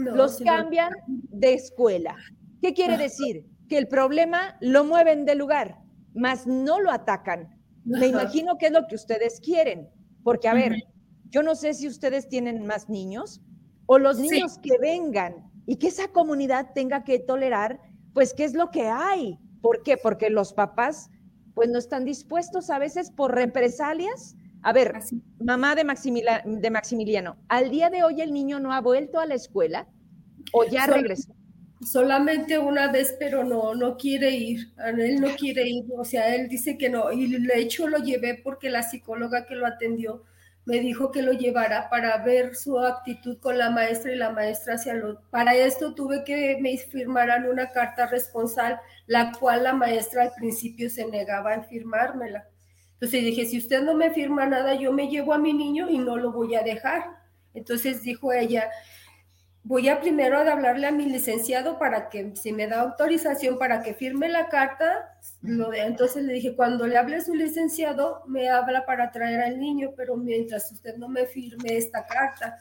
[0.00, 2.16] Los cambian de escuela.
[2.60, 3.46] ¿Qué quiere decir?
[3.68, 5.78] Que el problema lo mueven de lugar,
[6.14, 7.48] mas no lo atacan.
[7.84, 9.88] Me imagino que es lo que ustedes quieren,
[10.22, 10.76] porque a ver,
[11.30, 13.40] yo no sé si ustedes tienen más niños
[13.86, 17.80] o los niños que vengan y que esa comunidad tenga que tolerar,
[18.12, 19.38] pues, qué es lo que hay.
[19.62, 19.96] ¿Por qué?
[19.96, 21.10] Porque los papás,
[21.54, 24.36] pues, no están dispuestos a veces por represalias.
[24.62, 24.92] A ver,
[25.38, 25.84] mamá de,
[26.44, 29.88] de Maximiliano, al día de hoy el niño no ha vuelto a la escuela
[30.52, 31.34] o ya regresó
[31.80, 34.72] solamente una vez, pero no, no quiere ir.
[34.78, 37.10] Él no quiere ir, o sea, él dice que no.
[37.12, 40.24] Y de hecho lo llevé porque la psicóloga que lo atendió
[40.66, 44.74] me dijo que lo llevara para ver su actitud con la maestra y la maestra
[44.74, 45.22] hacia lo.
[45.30, 50.90] Para esto tuve que me firmaran una carta responsable, la cual la maestra al principio
[50.90, 52.46] se negaba a firmármela.
[53.00, 55.96] Entonces dije, si usted no me firma nada, yo me llevo a mi niño y
[55.96, 57.16] no lo voy a dejar.
[57.54, 58.70] Entonces dijo ella,
[59.62, 63.82] voy a primero a hablarle a mi licenciado para que, si me da autorización para
[63.82, 68.50] que firme la carta, lo entonces le dije, cuando le hable a su licenciado, me
[68.50, 72.58] habla para traer al niño, pero mientras usted no me firme esta carta.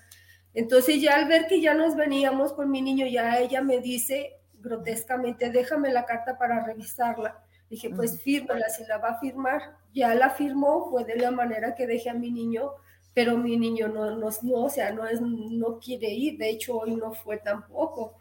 [0.54, 4.38] Entonces ya al ver que ya nos veníamos con mi niño, ya ella me dice
[4.54, 7.44] grotescamente, déjame la carta para revisarla.
[7.70, 9.78] Dije, pues fírmala, si la va a firmar.
[9.94, 12.74] Ya la firmó, fue de la manera que dejé a mi niño
[13.14, 16.96] pero mi niño no, no, o sea, no, es, no quiere ir, de hecho hoy
[16.96, 18.18] no fue tampoco.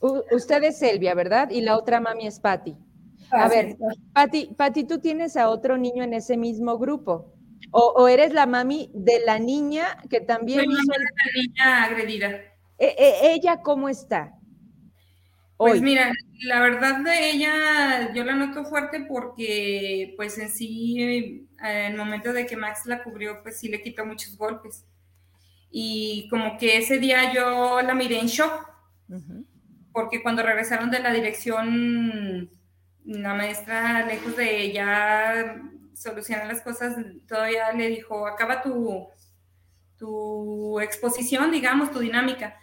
[0.00, 1.50] usted es Selvia, ¿verdad?
[1.50, 2.74] Y la otra mami es Patti.
[3.30, 3.76] a ver,
[4.14, 7.34] Patti, Patti, tú tienes a otro niño en ese mismo grupo.
[7.70, 10.92] O, eres la mami de la niña que también Soy hizo.
[10.92, 12.28] la niña agredida.
[12.78, 14.38] E, e, ¿Ella cómo está?
[15.56, 21.92] Pues mira, la verdad de ella yo la noto fuerte porque pues en sí, en
[21.92, 24.84] el momento de que Max la cubrió, pues sí le quitó muchos golpes.
[25.70, 28.68] Y como que ese día yo la miré en shock,
[29.92, 32.50] porque cuando regresaron de la dirección,
[33.04, 35.62] la maestra, lejos de ya
[35.94, 36.96] solucionar las cosas,
[37.26, 39.08] todavía le dijo, acaba tu,
[39.96, 42.58] tu exposición, digamos, tu dinámica.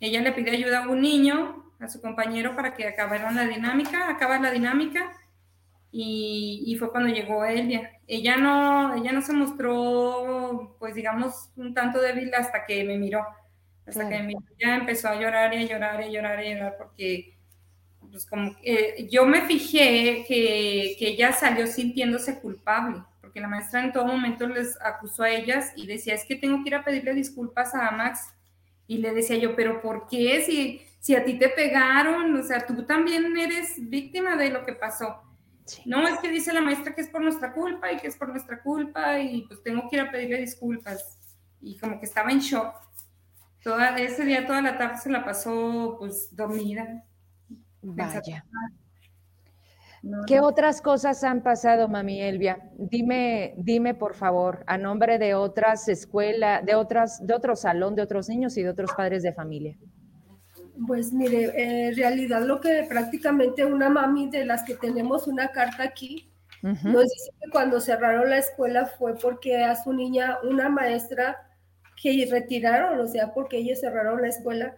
[0.00, 4.10] Ella le pide ayuda a un niño a su compañero para que acabaran la dinámica,
[4.10, 5.12] acaba la dinámica
[5.90, 7.92] y, y, fue cuando llegó Elia.
[8.06, 13.24] Ella no, ella no se mostró, pues digamos, un tanto débil hasta que me miró.
[13.86, 16.48] Hasta que me miró, ya empezó a llorar y a llorar y a llorar y
[16.48, 17.38] a llorar porque,
[18.10, 18.54] pues como,
[19.08, 24.46] yo me fijé que, que ella salió sintiéndose culpable, porque la maestra en todo momento
[24.46, 27.90] les acusó a ellas y decía, es que tengo que ir a pedirle disculpas a
[27.92, 28.34] Max.
[28.86, 30.42] Y le decía yo, pero ¿por qué?
[30.42, 34.72] Si si a ti te pegaron, o sea, tú también eres víctima de lo que
[34.72, 35.22] pasó.
[35.84, 38.28] No, es que dice la maestra que es por nuestra culpa y que es por
[38.28, 41.18] nuestra culpa y pues tengo que ir a pedirle disculpas.
[41.60, 42.74] Y como que estaba en shock.
[43.62, 47.04] Toda, ese día, toda la tarde se la pasó pues dormida.
[47.82, 48.44] Vaya.
[50.26, 52.70] ¿Qué otras cosas han pasado, mami Elvia?
[52.76, 58.02] Dime, dime por favor, a nombre de otras escuelas, de otras, de otro salón, de
[58.02, 59.76] otros niños y de otros padres de familia.
[60.86, 65.82] Pues mire, en realidad lo que prácticamente una mami de las que tenemos una carta
[65.82, 66.30] aquí,
[66.62, 71.36] nos dice que cuando cerraron la escuela fue porque a su niña, una maestra
[72.00, 74.76] que retiraron, o sea, porque ellos cerraron la escuela,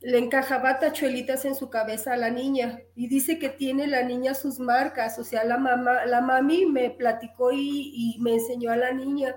[0.00, 2.80] le encajaba tachuelitas en su cabeza a la niña.
[2.94, 6.90] Y dice que tiene la niña sus marcas, o sea, la mamá, la mami me
[6.90, 9.34] platicó y, y me enseñó a la niña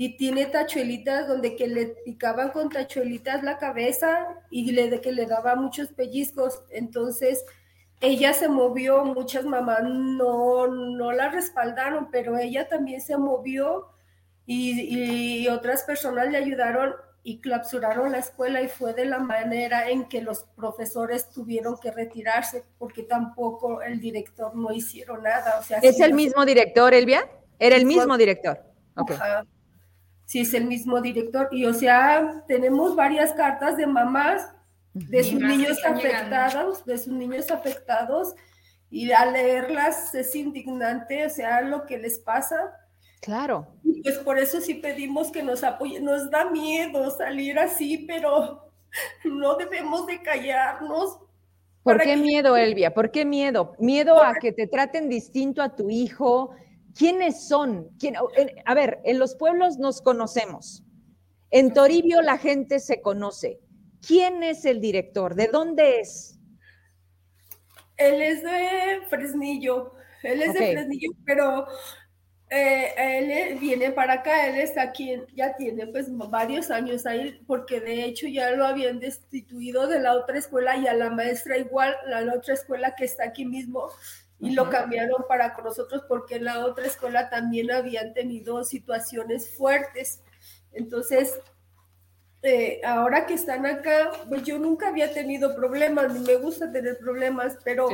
[0.00, 5.10] y tiene tachuelitas donde que le picaban con tachuelitas la cabeza y le, de que
[5.10, 6.62] le daba muchos pellizcos.
[6.70, 7.44] Entonces,
[8.00, 13.88] ella se movió, muchas mamás no, no la respaldaron, pero ella también se movió
[14.46, 16.94] y, y otras personas le ayudaron
[17.24, 21.90] y clausuraron la escuela y fue de la manera en que los profesores tuvieron que
[21.90, 25.58] retirarse porque tampoco el director no hicieron nada.
[25.58, 27.28] O sea, ¿Es el mismo director, Elvia?
[27.58, 28.62] Era el mismo director.
[28.94, 29.16] Okay
[30.28, 31.48] si es el mismo director.
[31.52, 34.46] Y o sea, tenemos varias cartas de mamás
[34.92, 38.34] de sus niños afectados, de sus niños afectados,
[38.90, 42.56] y al leerlas es indignante, o sea, lo que les pasa.
[43.22, 43.68] Claro.
[43.82, 48.70] Y pues por eso sí pedimos que nos apoyen, nos da miedo salir así, pero
[49.24, 51.20] no debemos de callarnos.
[51.82, 52.92] ¿Por qué miedo, Elvia?
[52.92, 53.74] ¿Por qué miedo?
[53.78, 56.54] Miedo a que te traten distinto a tu hijo,
[56.94, 57.90] ¿Quiénes son?
[58.64, 60.84] A ver, en los pueblos nos conocemos.
[61.50, 63.60] En Toribio la gente se conoce.
[64.06, 65.34] ¿Quién es el director?
[65.34, 66.38] ¿De dónde es?
[67.96, 71.66] Él es de Fresnillo, él es de Fresnillo, pero
[72.50, 77.80] eh, él viene para acá, él está aquí, ya tiene pues varios años ahí, porque
[77.80, 81.94] de hecho ya lo habían destituido de la otra escuela y a la maestra igual,
[82.06, 83.90] la, otra escuela que está aquí mismo,
[84.40, 89.50] y lo cambiaron para con nosotros porque en la otra escuela también habían tenido situaciones
[89.56, 90.22] fuertes.
[90.72, 91.40] Entonces,
[92.42, 96.98] eh, ahora que están acá, pues yo nunca había tenido problemas, ni me gusta tener
[96.98, 97.88] problemas, pero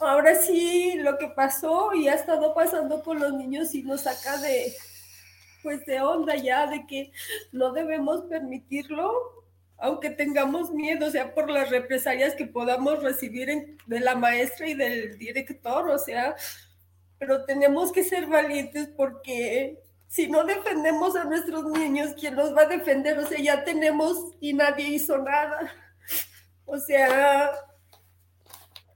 [0.00, 4.38] ahora sí lo que pasó y ha estado pasando con los niños y nos saca
[4.38, 4.74] de,
[5.62, 7.12] pues de onda ya, de que
[7.52, 9.41] no debemos permitirlo,
[9.82, 14.74] aunque tengamos miedo, o sea, por las represalias que podamos recibir de la maestra y
[14.74, 16.36] del director, o sea,
[17.18, 22.62] pero tenemos que ser valientes porque si no defendemos a nuestros niños, ¿quién los va
[22.62, 23.18] a defender?
[23.18, 25.72] O sea, ya tenemos y nadie hizo nada.
[26.64, 27.50] O sea,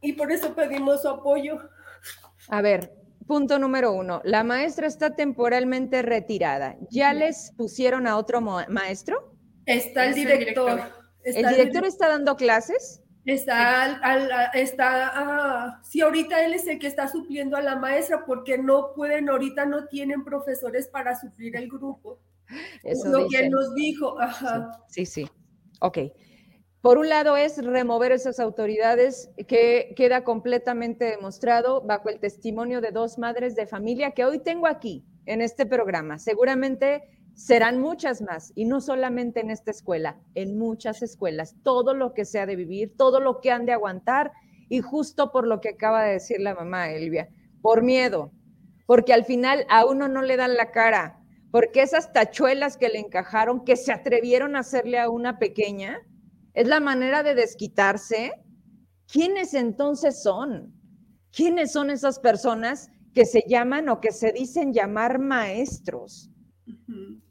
[0.00, 1.68] y por eso pedimos su apoyo.
[2.48, 2.94] A ver,
[3.26, 6.76] punto número uno, la maestra está temporalmente retirada.
[6.90, 9.35] ¿Ya les pusieron a otro maestro?
[9.66, 10.80] Está el director.
[11.24, 13.02] ¿El director está dando clases?
[13.24, 18.24] Está, al, está, ah, sí, ahorita él es el que está supliendo a la maestra
[18.24, 22.20] porque no pueden, ahorita no tienen profesores para suplir el grupo.
[22.84, 24.70] Eso lo que nos dijo, ajá.
[24.86, 25.28] Sí, sí,
[25.80, 25.98] ok.
[26.80, 32.92] Por un lado es remover esas autoridades que queda completamente demostrado bajo el testimonio de
[32.92, 36.20] dos madres de familia que hoy tengo aquí en este programa.
[36.20, 42.14] Seguramente serán muchas más y no solamente en esta escuela, en muchas escuelas, todo lo
[42.14, 44.32] que se ha de vivir, todo lo que han de aguantar
[44.70, 47.28] y justo por lo que acaba de decir la mamá Elvia,
[47.60, 48.32] por miedo,
[48.86, 51.20] porque al final a uno no le dan la cara,
[51.50, 56.00] porque esas tachuelas que le encajaron, que se atrevieron a hacerle a una pequeña,
[56.54, 58.32] es la manera de desquitarse.
[59.12, 60.74] ¿Quiénes entonces son?
[61.32, 66.30] ¿Quiénes son esas personas que se llaman o que se dicen llamar maestros?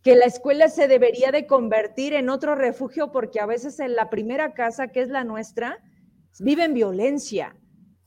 [0.01, 4.09] Que la escuela se debería de convertir en otro refugio porque a veces en la
[4.09, 5.83] primera casa, que es la nuestra,
[6.39, 7.55] viven violencia.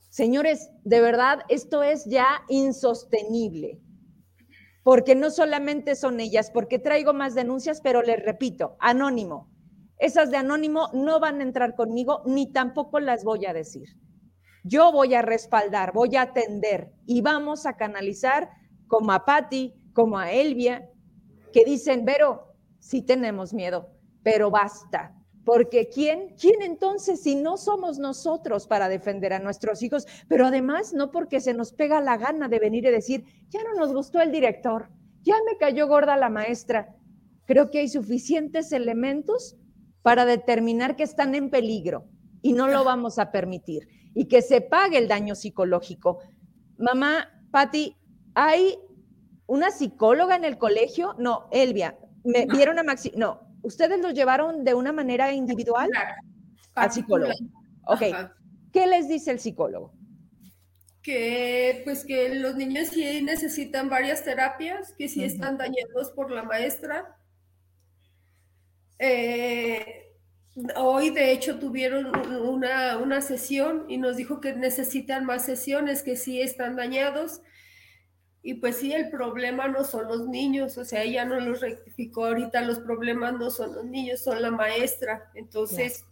[0.09, 3.79] Señores, de verdad, esto es ya insostenible.
[4.83, 9.51] Porque no solamente son ellas, porque traigo más denuncias, pero les repito, anónimo,
[9.99, 13.89] esas de anónimo no van a entrar conmigo ni tampoco las voy a decir.
[14.63, 18.49] Yo voy a respaldar, voy a atender y vamos a canalizar
[18.87, 20.88] como a Patti, como a Elvia,
[21.51, 23.89] que dicen, Vero, sí tenemos miedo,
[24.23, 25.15] pero basta.
[25.45, 26.35] Porque ¿quién?
[26.39, 30.05] ¿Quién entonces si no somos nosotros para defender a nuestros hijos?
[30.27, 33.73] Pero además no porque se nos pega la gana de venir y decir, ya no
[33.73, 34.89] nos gustó el director,
[35.21, 36.95] ya me cayó gorda la maestra.
[37.45, 39.57] Creo que hay suficientes elementos
[40.03, 42.05] para determinar que están en peligro
[42.41, 46.19] y no lo vamos a permitir y que se pague el daño psicológico.
[46.77, 47.95] Mamá, Patti,
[48.35, 48.77] ¿hay
[49.49, 51.15] una psicóloga en el colegio?
[51.17, 53.11] No, Elvia, ¿me vieron a Maxi?
[53.15, 55.89] No, ¿ustedes los llevaron de una manera individual
[56.75, 57.33] al psicólogo?
[57.85, 58.01] Ok,
[58.71, 59.93] ¿qué les dice el psicólogo?
[61.01, 66.43] que pues que los niños sí necesitan varias terapias, que sí están dañados por la
[66.43, 67.17] maestra,
[68.99, 70.13] eh,
[70.75, 72.11] hoy, de hecho, tuvieron
[72.43, 77.41] una, sesión y nos dijo que necesitan más sesiones, que sí están dañados.
[78.49, 82.25] Y pues sí, el problema no son los niños, o sea, ella no los rectificó
[82.25, 85.29] ahorita, los problemas no son los niños, son la maestra.
[85.35, 86.03] Entonces,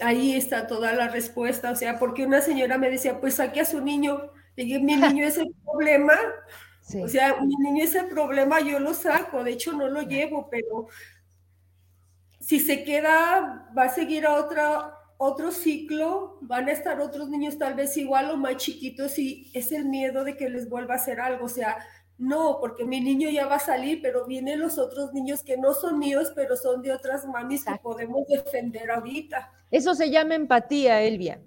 [0.00, 3.64] ahí está toda la respuesta, o sea, porque una señora me decía, pues saque a
[3.64, 6.14] su niño, dije, mi niño es el problema,
[7.00, 10.50] o sea, mi niño es el problema, yo lo saco, de hecho no lo llevo,
[10.50, 10.88] pero
[12.40, 17.58] si se queda, va a seguir a otra, otro ciclo, van a estar otros niños
[17.58, 20.98] tal vez igual o más chiquitos y es el miedo de que les vuelva a
[20.98, 21.46] hacer algo.
[21.46, 21.78] O sea,
[22.18, 25.74] no, porque mi niño ya va a salir, pero vienen los otros niños que no
[25.74, 29.50] son míos, pero son de otras mamis que podemos defender ahorita.
[29.70, 31.42] Eso se llama empatía, Elvia.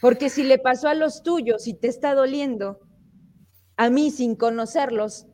[0.00, 2.80] Porque si le pasó a los tuyos y te está doliendo,
[3.76, 5.26] a mí sin conocerlos,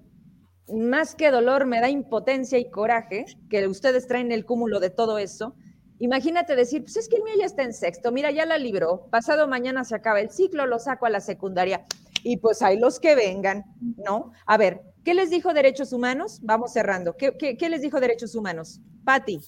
[0.68, 5.18] más que dolor me da impotencia y coraje, que ustedes traen el cúmulo de todo
[5.18, 5.54] eso.
[6.00, 9.06] Imagínate decir, pues es que el mío ya está en sexto, mira, ya la libró,
[9.10, 11.84] pasado mañana se acaba el ciclo, lo saco a la secundaria
[12.22, 13.64] y pues hay los que vengan,
[13.98, 14.32] ¿no?
[14.46, 16.40] A ver, ¿qué les dijo Derechos Humanos?
[16.42, 17.16] Vamos cerrando.
[17.16, 18.80] ¿Qué, les dijo Derechos Humanos?
[19.04, 19.40] Patti.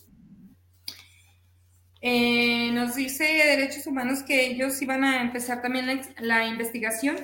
[2.02, 7.16] Eh, nos dice Derechos Humanos que ellos iban a empezar también la, investigación.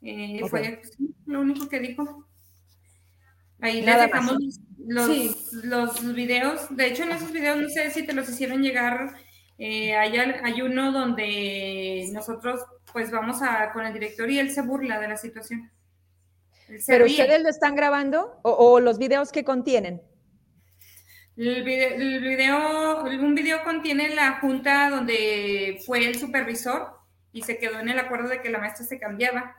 [0.00, 0.80] Eh, fue
[1.26, 2.26] lo único que dijo.
[3.60, 6.66] Ahí les dejamos los, los videos.
[6.70, 9.14] De hecho, en esos videos, no sé si te los hicieron llegar.
[9.58, 12.60] Eh, hay, hay, uno donde nosotros,
[12.92, 15.70] pues vamos a con el director y él se burla de la situación.
[16.86, 20.02] ¿Pero ustedes lo están grabando o, los videos que contienen?
[21.36, 26.98] El video, el video, un video contiene la junta donde fue el supervisor
[27.32, 29.56] y se quedó en el acuerdo de que la maestra se cambiaba,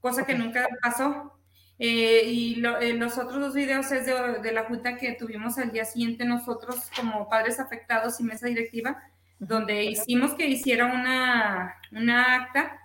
[0.00, 1.35] cosa que nunca pasó.
[1.78, 5.84] Eh, y eh, los otros dos videos es de, la junta que tuvimos al día
[5.84, 9.02] siguiente nosotros como padres afectados y mesa directiva,
[9.38, 12.80] donde hicimos que hiciera una, una acta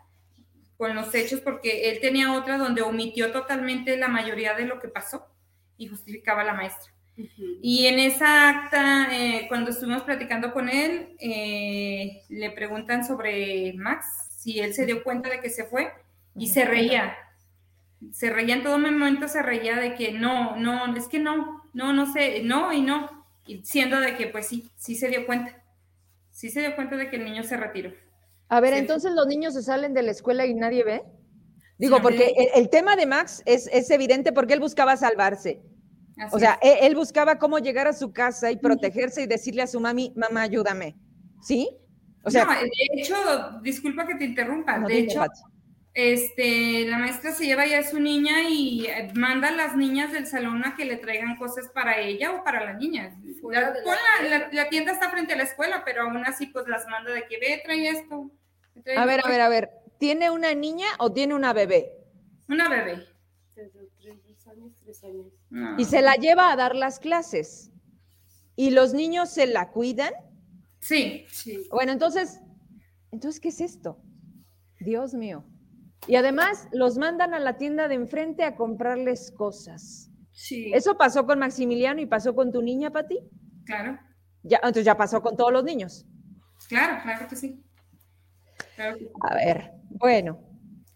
[0.75, 4.89] con los hechos, porque él tenía otra donde omitió totalmente la mayoría de lo que
[4.89, 5.25] pasó
[5.77, 6.91] y justificaba a la maestra.
[7.61, 14.05] Y en esa acta, eh, cuando estuvimos platicando con él, le preguntan sobre Max,
[14.37, 15.93] si él se dio cuenta de que se fue
[16.35, 17.15] y se reía
[18.11, 21.93] se reía en todo momento, se reía de que no, no, es que no, no,
[21.93, 25.63] no sé, no y no, y siendo de que pues sí, sí se dio cuenta,
[26.31, 27.91] sí se dio cuenta de que el niño se retiró.
[28.49, 31.03] A ver, entonces los niños se salen de la escuela y nadie ve.
[31.77, 35.61] Digo, porque el, tema de Max es, es, evidente porque él buscaba salvarse.
[36.31, 39.67] o sea, e, él, buscaba cómo llegar a su casa y protegerse y decirle a
[39.67, 40.95] su mami, mamá, ayúdame.
[41.41, 41.69] ¿Sí?
[42.23, 43.15] O sea, no, de hecho,
[43.63, 45.23] disculpa que te interrumpa, de hecho,
[45.93, 50.13] este, la maestra se lleva ya a su niña y eh, manda a las niñas
[50.13, 53.19] del salón a que le traigan cosas para ella o para la niña.
[54.53, 57.37] La, tienda está frente a la escuela, pero aún así pues las manda de que
[57.39, 58.31] ve, trae esto.
[58.95, 61.91] a ver, a ver, a ver, ¿tiene una niña o tiene una bebé?
[62.47, 63.05] Una bebé.
[65.77, 67.71] Y se la lleva a dar las clases.
[68.55, 70.13] ¿Y los niños se la cuidan?
[70.79, 71.67] Sí, sí.
[71.69, 72.39] Bueno, entonces,
[73.11, 73.97] entonces, ¿qué es esto?
[74.79, 75.45] Dios mío.
[76.07, 80.09] Y además los mandan a la tienda de enfrente a comprarles cosas.
[80.31, 80.71] Sí.
[80.73, 83.19] ¿Eso pasó con Maximiliano y pasó con tu niña, Pati?
[83.65, 83.99] Claro.
[84.43, 86.05] Ya, entonces ya pasó con todos los niños.
[86.67, 87.63] Claro, claro que sí.
[89.21, 90.39] A ver, bueno,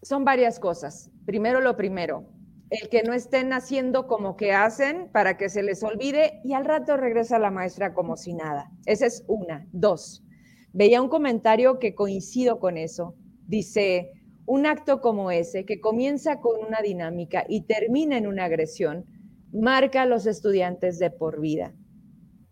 [0.02, 1.10] son varias cosas.
[1.24, 2.32] Primero lo primero,
[2.70, 6.64] el que no estén haciendo como que hacen para que se les olvide y al
[6.64, 8.70] rato regresa la maestra como si nada.
[8.86, 9.66] Esa es una.
[9.72, 10.24] Dos,
[10.72, 13.14] veía un comentario que coincido con eso.
[13.46, 14.12] Dice,
[14.46, 19.04] un acto como ese, que comienza con una dinámica y termina en una agresión,
[19.52, 21.74] marca a los estudiantes de por vida.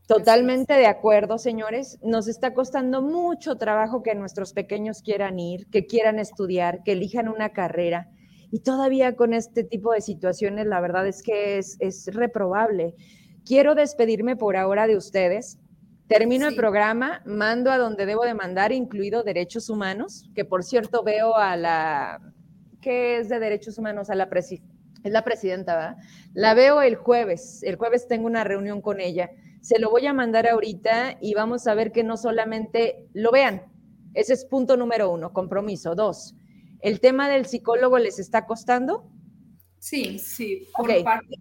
[0.06, 1.98] Totalmente de acuerdo, señores.
[2.02, 7.28] Nos está costando mucho trabajo que nuestros pequeños quieran ir, que quieran estudiar, que elijan
[7.28, 8.10] una carrera.
[8.50, 12.94] Y todavía con este tipo de situaciones, la verdad es que es, es reprobable.
[13.46, 15.58] Quiero despedirme por ahora de ustedes.
[16.08, 21.02] Termino el programa, mando a donde debo de mandar, incluido derechos humanos, que por cierto
[21.02, 22.20] veo a la,
[22.82, 24.10] ¿qué es de derechos humanos?
[24.10, 24.28] A la
[25.04, 25.96] es la presidenta, ¿verdad?
[26.34, 29.30] La veo el jueves, el jueves tengo una reunión con ella.
[29.62, 33.62] Se lo voy a mandar ahorita y vamos a ver que no solamente lo vean.
[34.12, 35.94] Ese es punto número uno, compromiso.
[35.94, 36.34] Dos,
[36.80, 39.10] ¿el tema del psicólogo les está costando?
[39.78, 41.38] Sí, sí, por parte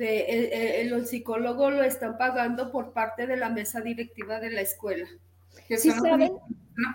[0.00, 5.06] el, psicólogo lo están pagando por parte de la mesa directiva de la escuela.
[5.68, 6.32] ¿Sí saben,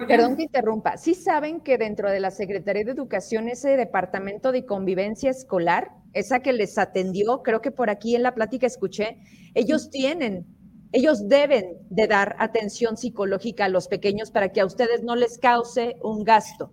[0.07, 4.65] perdón que interrumpa, ¿sí saben que dentro de la Secretaría de Educación, ese departamento de
[4.65, 9.17] convivencia escolar, esa que les atendió, creo que por aquí en la plática escuché,
[9.53, 10.45] ellos tienen,
[10.91, 15.37] ellos deben de dar atención psicológica a los pequeños para que a ustedes no les
[15.37, 16.71] cause un gasto.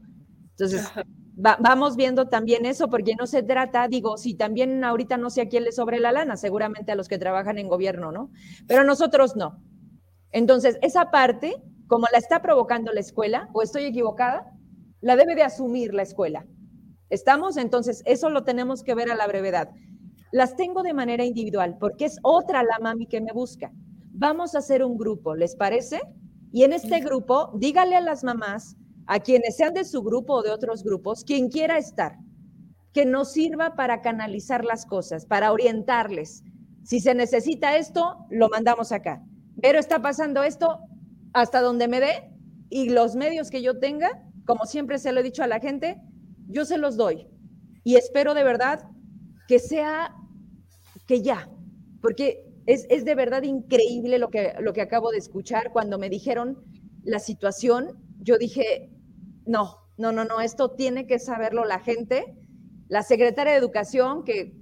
[0.50, 0.88] Entonces,
[1.34, 5.48] vamos viendo también eso, porque no se trata, digo, si también ahorita no sé a
[5.48, 8.30] quién le sobre la lana, seguramente a los que trabajan en gobierno, ¿no?
[8.66, 9.62] Pero nosotros no.
[10.30, 14.50] Entonces, esa parte, como la está provocando la escuela, o estoy equivocada,
[15.00, 16.46] la debe de asumir la escuela.
[17.10, 17.56] ¿Estamos?
[17.56, 19.70] Entonces, eso lo tenemos que ver a la brevedad.
[20.32, 23.70] Las tengo de manera individual, porque es otra la mami que me busca.
[24.12, 26.00] Vamos a hacer un grupo, ¿les parece?
[26.52, 28.76] Y en este grupo, dígale a las mamás
[29.06, 32.18] a quienes sean de su grupo o de otros grupos, quien quiera estar,
[32.92, 36.44] que nos sirva para canalizar las cosas, para orientarles.
[36.84, 39.24] Si se necesita esto, lo mandamos acá.
[39.60, 40.80] Pero está pasando esto
[41.32, 42.30] hasta donde me dé
[42.68, 44.10] y los medios que yo tenga,
[44.46, 46.00] como siempre se lo he dicho a la gente,
[46.48, 47.26] yo se los doy.
[47.84, 48.88] Y espero de verdad
[49.48, 50.14] que sea,
[51.06, 51.48] que ya,
[52.00, 56.08] porque es, es de verdad increíble lo que, lo que acabo de escuchar cuando me
[56.08, 56.62] dijeron
[57.02, 58.88] la situación yo dije,
[59.46, 62.36] no, no, no, no, esto tiene que saberlo la gente.
[62.88, 64.54] La secretaria de Educación, que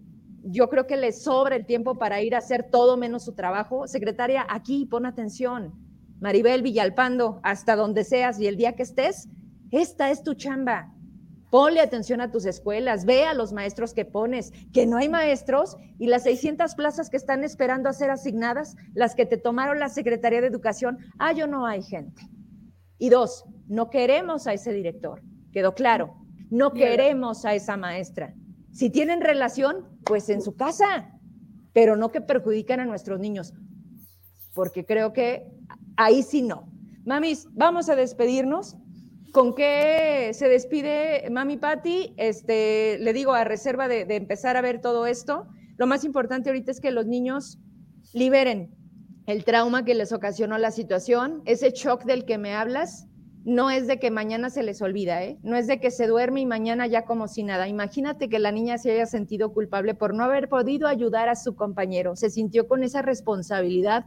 [0.42, 3.86] yo creo que le sobra el tiempo para ir a hacer todo menos su trabajo.
[3.86, 5.74] Secretaria, aquí pon atención.
[6.20, 9.28] Maribel Villalpando, hasta donde seas y el día que estés,
[9.70, 10.92] esta es tu chamba.
[11.50, 15.76] Ponle atención a tus escuelas, ve a los maestros que pones, que no hay maestros
[15.98, 19.88] y las 600 plazas que están esperando a ser asignadas, las que te tomaron la
[19.88, 22.22] Secretaría de Educación, ah, yo no hay gente.
[22.98, 26.16] Y dos, no queremos a ese director, quedó claro,
[26.50, 28.34] no queremos a esa maestra.
[28.72, 31.12] Si tienen relación, pues en su casa,
[31.72, 33.54] pero no que perjudican a nuestros niños,
[34.54, 35.46] porque creo que
[35.96, 36.68] ahí sí no.
[37.04, 38.76] Mamis, vamos a despedirnos.
[39.32, 42.14] ¿Con qué se despide Mami Patti?
[42.16, 45.46] Este, le digo, a reserva de, empezar a ver todo esto,
[45.76, 47.60] lo más importante ahorita es que los niños
[48.12, 48.74] liberen
[49.26, 53.06] el trauma que les ocasionó la situación, ese shock del que me hablas,
[53.44, 55.38] no es de que mañana se les olvida, ¿eh?
[55.42, 57.68] no es de que se duerme y mañana ya como si nada.
[57.68, 61.54] Imagínate que la niña se haya sentido culpable por no haber podido ayudar a su
[61.54, 64.04] compañero, se sintió con esa responsabilidad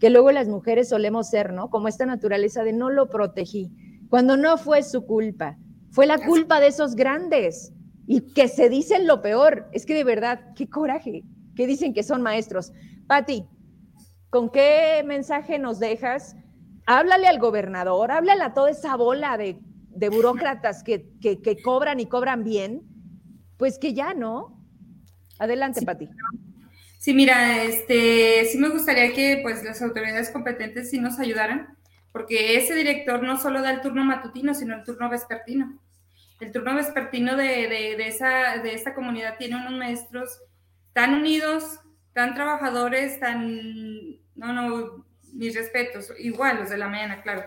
[0.00, 1.70] que luego las mujeres solemos ser, ¿no?
[1.70, 3.70] Como esta naturaleza de no lo protegí
[4.14, 5.58] cuando no fue su culpa,
[5.90, 7.72] fue la culpa de esos grandes
[8.06, 9.68] y que se dicen lo peor.
[9.72, 11.24] Es que de verdad, qué coraje,
[11.56, 12.72] que dicen que son maestros.
[13.08, 13.44] Patti,
[14.30, 16.36] ¿con qué mensaje nos dejas?
[16.86, 19.58] Háblale al gobernador, háblale a toda esa bola de,
[20.10, 21.06] burócratas que,
[21.62, 22.82] cobran y cobran bien,
[23.56, 24.60] pues que ya no.
[25.38, 25.86] Adelante, sí.
[25.86, 26.08] Patti.
[26.98, 31.76] Sí, mira, este, sí me gustaría que pues las autoridades competentes sí nos ayudaran
[32.14, 35.80] porque ese director no solo da el turno matutino, sino el turno vespertino.
[36.38, 40.38] El turno vespertino de, esa, de esta comunidad tiene unos maestros
[40.92, 41.80] tan unidos,
[42.12, 45.03] tan trabajadores, tan, no, no,
[45.34, 47.44] mis respetos, igual los de la mañana, claro,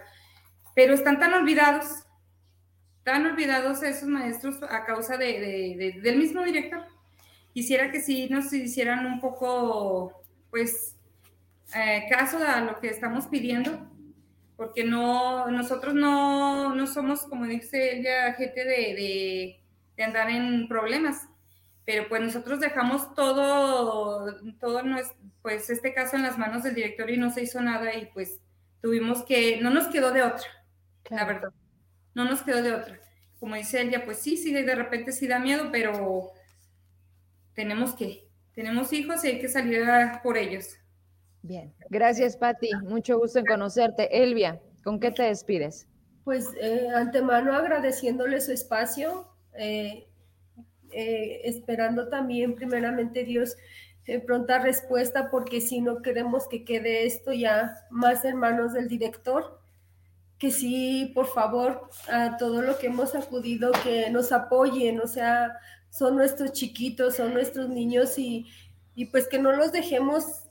[0.75, 1.87] pero están tan olvidados,
[3.03, 6.85] tan olvidados esos maestros a causa del mismo director.
[7.53, 10.21] Quisiera que sí nos hicieran un poco,
[10.51, 10.95] pues,
[11.75, 13.89] eh, caso a lo que estamos pidiendo,
[14.55, 19.59] porque no, nosotros no, no somos, como dice ella, gente de,
[19.95, 21.27] de, andar en problemas,
[21.87, 24.81] pero pues nosotros dejamos todo, todo
[25.41, 28.41] pues este caso en las manos del director y no se hizo nada y pues
[28.81, 30.45] tuvimos que, no nos quedó de otra,
[31.09, 31.49] la verdad,
[32.13, 32.99] no nos quedó de otra.
[33.39, 36.33] Como dice ella, pues sí, sí, de repente sí da miedo, pero
[37.53, 39.87] tenemos que, tenemos hijos y hay que salir
[40.21, 40.75] por ellos.
[41.41, 44.09] Bien, gracias Patti, mucho gusto en conocerte.
[44.23, 45.87] Elvia, ¿con qué te despides?
[46.25, 50.09] Pues eh, antemano agradeciéndole su espacio, eh,
[50.97, 53.55] eh, esperando también primeramente Dios
[54.25, 59.59] pronta respuesta, porque si no queremos que quede esto ya más en manos del director,
[60.39, 65.57] que sí, por favor, a todo lo que hemos acudido, que nos apoyen, o sea,
[65.89, 68.47] son nuestros chiquitos, son nuestros niños y,
[68.95, 70.47] y pues que no los dejemos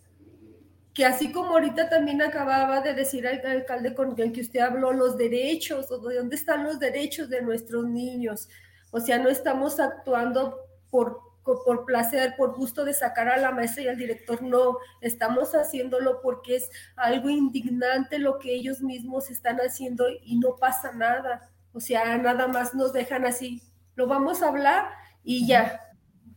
[0.96, 4.94] que así como ahorita también acababa de decir el alcalde con el que usted habló,
[4.94, 8.48] los derechos, o de dónde están los derechos de nuestros niños.
[8.90, 10.58] O sea, no estamos actuando
[10.90, 15.54] por, por placer, por gusto de sacar a la maestra y al director, no, estamos
[15.54, 21.50] haciéndolo porque es algo indignante lo que ellos mismos están haciendo y no pasa nada.
[21.72, 23.62] O sea, nada más nos dejan así,
[23.94, 24.88] lo vamos a hablar
[25.22, 25.80] y ya,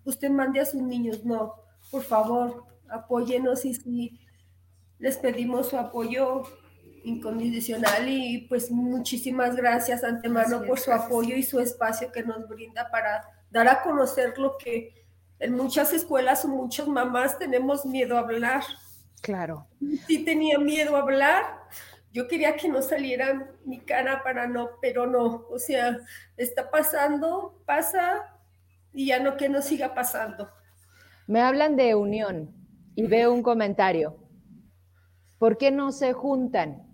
[0.04, 1.56] usted mande a sus niños, no,
[1.92, 4.20] por favor, apóyenos y si
[4.98, 6.44] les pedimos su apoyo
[7.10, 12.90] incondicional y pues muchísimas gracias antemano por su apoyo y su espacio que nos brinda
[12.90, 14.94] para dar a conocer lo que
[15.40, 18.64] en muchas escuelas o muchas mamás tenemos miedo a hablar.
[19.22, 19.68] Claro.
[20.08, 21.44] Sí tenía miedo a hablar.
[22.12, 25.46] Yo quería que no saliera mi cara para no, pero no.
[25.50, 25.98] O sea,
[26.38, 28.36] está pasando, pasa
[28.94, 30.50] y ya no que no siga pasando.
[31.28, 32.54] Me hablan de unión
[32.96, 34.18] y veo un comentario.
[35.38, 36.89] ¿Por qué no se juntan?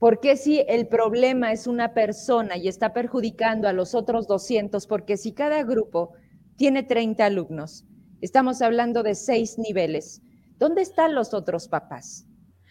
[0.00, 4.86] ¿Por qué si el problema es una persona y está perjudicando a los otros 200?
[4.86, 6.14] Porque si cada grupo
[6.56, 7.84] tiene 30 alumnos,
[8.22, 10.22] estamos hablando de seis niveles.
[10.56, 12.26] ¿Dónde están los otros papás?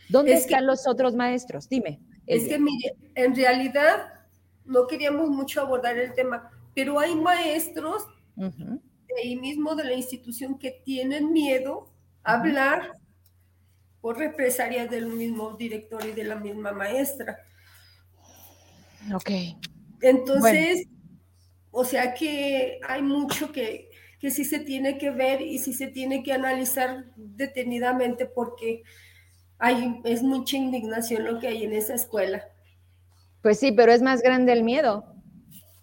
[0.09, 1.69] ¿Dónde están los otros maestros?
[1.69, 2.01] Dime.
[2.25, 4.11] Es que, mire, en realidad
[4.65, 10.57] no queríamos mucho abordar el tema, pero hay maestros de ahí mismo de la institución
[10.57, 11.91] que tienen miedo
[12.23, 12.98] a hablar
[14.01, 17.39] por represalias del mismo director y de la misma maestra.
[19.13, 19.31] Ok.
[20.01, 20.87] Entonces,
[21.71, 23.89] o sea que hay mucho que,
[24.19, 28.83] que sí se tiene que ver y sí se tiene que analizar detenidamente porque
[29.57, 32.43] hay, es mucha indignación lo que hay en esa escuela.
[33.41, 35.05] Pues sí, pero es más grande el miedo.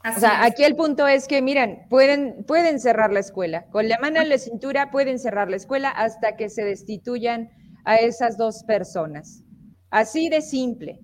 [0.05, 3.67] o sea, aquí el punto es que, miren, pueden, pueden cerrar la escuela.
[3.67, 7.51] Con la mano en la cintura pueden cerrar la escuela hasta que se destituyan
[7.87, 9.43] a esas dos personas.
[9.91, 11.01] Así de simple.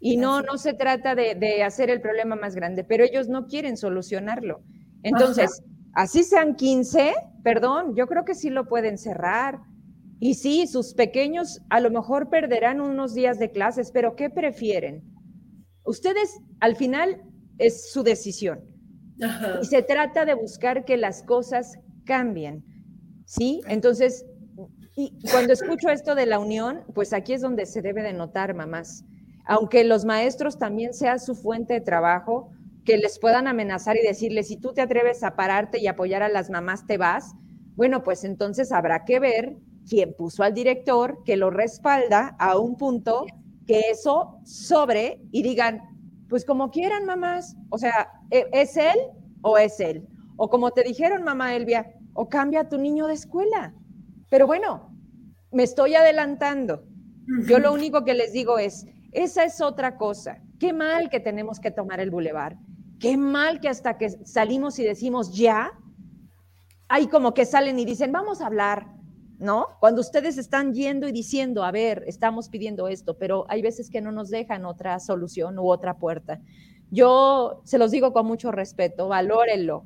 [0.00, 3.76] Y no, no se trata de, hacer el problema más grande, pero ellos no quieren
[3.76, 4.62] solucionarlo.
[5.02, 5.62] Entonces,
[5.94, 9.60] así sean 15, perdón, yo creo que sí lo pueden cerrar.
[10.18, 15.02] Y sí, sus pequeños a lo mejor perderán unos días de clases, pero ¿qué prefieren?
[15.84, 17.22] Ustedes, al final,
[17.58, 18.64] es su decisión.
[19.62, 22.64] Y se trata de buscar que las cosas cambien.
[23.24, 23.60] ¿Sí?
[23.66, 24.26] Entonces,
[24.96, 28.54] y cuando escucho esto de la unión, pues aquí es donde se debe de notar,
[28.54, 29.04] mamás.
[29.44, 32.50] Aunque los maestros también sean su fuente de trabajo,
[32.86, 36.30] que les puedan amenazar y decirles, si tú te atreves a pararte y apoyar a
[36.30, 37.34] las mamás, te vas.
[37.74, 39.56] Bueno, pues entonces habrá que ver
[39.86, 43.26] quién puso al director que lo respalda a un punto
[43.66, 45.82] que eso sobre y digan,
[46.28, 47.54] pues como quieran, mamás.
[47.68, 48.96] O sea, ¿e-, ¿es él
[49.42, 50.06] o es él?
[50.36, 53.74] O como te dijeron, mamá Elvia, o cambia a tu niño de escuela.
[54.30, 54.90] Pero bueno,
[55.52, 56.84] me estoy adelantando.
[57.48, 60.42] Yo lo único que les digo es, esa es otra cosa.
[60.60, 62.56] Qué mal que tenemos que tomar el bulevar.
[63.00, 65.72] Qué mal que hasta que salimos y decimos ya,
[66.88, 68.86] hay como que salen y dicen, vamos a hablar,
[69.38, 69.66] ¿no?
[69.80, 74.00] Cuando ustedes están yendo y diciendo, a ver, estamos pidiendo esto, pero hay veces que
[74.00, 76.40] no nos dejan otra solución u otra puerta.
[76.90, 79.84] Yo se los digo con mucho respeto, valórenlo,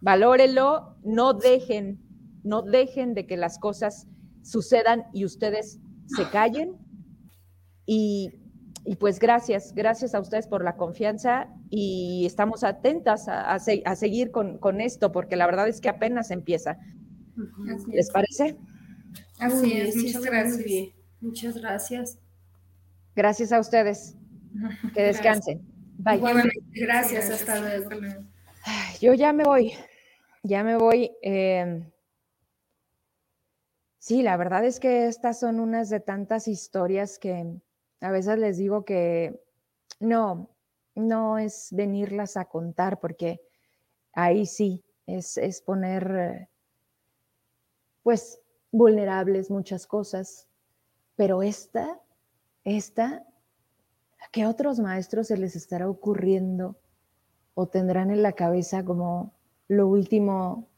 [0.00, 2.05] valórenlo, no dejen,
[2.46, 4.06] no dejen de que las cosas
[4.42, 6.76] sucedan y ustedes se callen.
[7.84, 8.32] Y,
[9.00, 14.80] pues gracias, gracias a ustedes por la confianza y estamos atentas a, seguir con, con,
[14.80, 16.78] esto, porque la verdad es que apenas empieza.
[17.88, 18.56] ¿Les parece?
[19.38, 20.88] Así es, muchas gracias.
[21.20, 22.18] Muchas gracias.
[23.16, 24.16] Gracias a ustedes.
[24.94, 25.66] Que descansen.
[25.98, 26.20] Bye.
[26.72, 27.90] gracias, hasta luego.
[29.00, 29.72] Yo ya me voy,
[30.42, 31.10] ya me voy.
[31.22, 31.90] Em,
[34.06, 37.60] sí, la verdad es que estas son unas de tantas historias que
[38.00, 39.42] a veces les digo que
[39.98, 40.48] no,
[40.94, 43.40] no es venirlas a contar porque
[44.12, 46.48] ahí sí es, es poner,
[48.04, 50.46] pues, vulnerables muchas cosas,
[51.16, 52.00] pero esta,
[52.62, 53.26] esta,
[54.20, 56.76] ¿a qué otros maestros se les estará ocurriendo
[57.54, 59.34] o tendrán en la cabeza como
[59.66, 60.68] lo último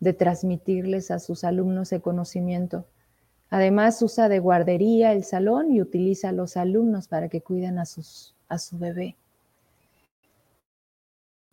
[0.00, 2.86] de transmitirles a sus alumnos el conocimiento?
[3.48, 7.86] Además, usa de guardería el salón y utiliza a los alumnos para que cuiden a,
[7.86, 9.16] sus, a su bebé.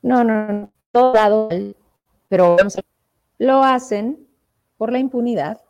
[0.02, 1.50] No, no, no, todo
[2.28, 2.58] pero
[3.38, 4.28] lo hacen
[4.78, 5.62] por la impunidad,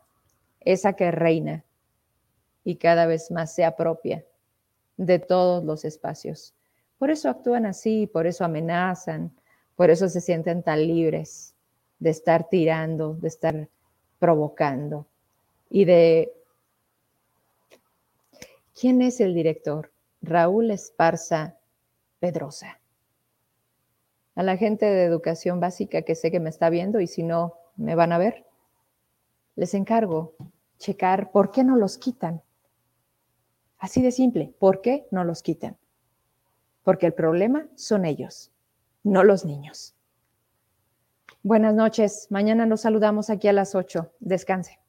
[0.62, 1.64] esa que reina
[2.64, 4.26] y cada vez más se apropia
[4.96, 6.54] de todos los espacios.
[6.98, 9.32] Por eso actúan así, por eso amenazan,
[9.76, 11.53] por eso se sienten tan libres
[12.04, 13.70] de estar tirando, de estar
[14.20, 15.08] provocando
[15.70, 16.34] y de...
[18.80, 19.92] ¿Quién es el director?
[20.22, 21.58] Raúl Esparza
[22.20, 22.80] Pedrosa.
[24.36, 27.56] A la gente de educación básica que sé que me está viendo y si no,
[27.76, 28.46] me van a ver
[29.56, 30.34] les encargo
[30.78, 32.42] checar por qué no los quitan.
[33.78, 35.78] Así de simple, ¿por qué no los quitan?
[36.84, 38.52] Porque el problema son ellos,
[39.04, 39.96] no los niños.
[41.46, 44.14] Buenas noches, mañana nos saludamos aquí a las 8.
[44.22, 44.83] Descanse.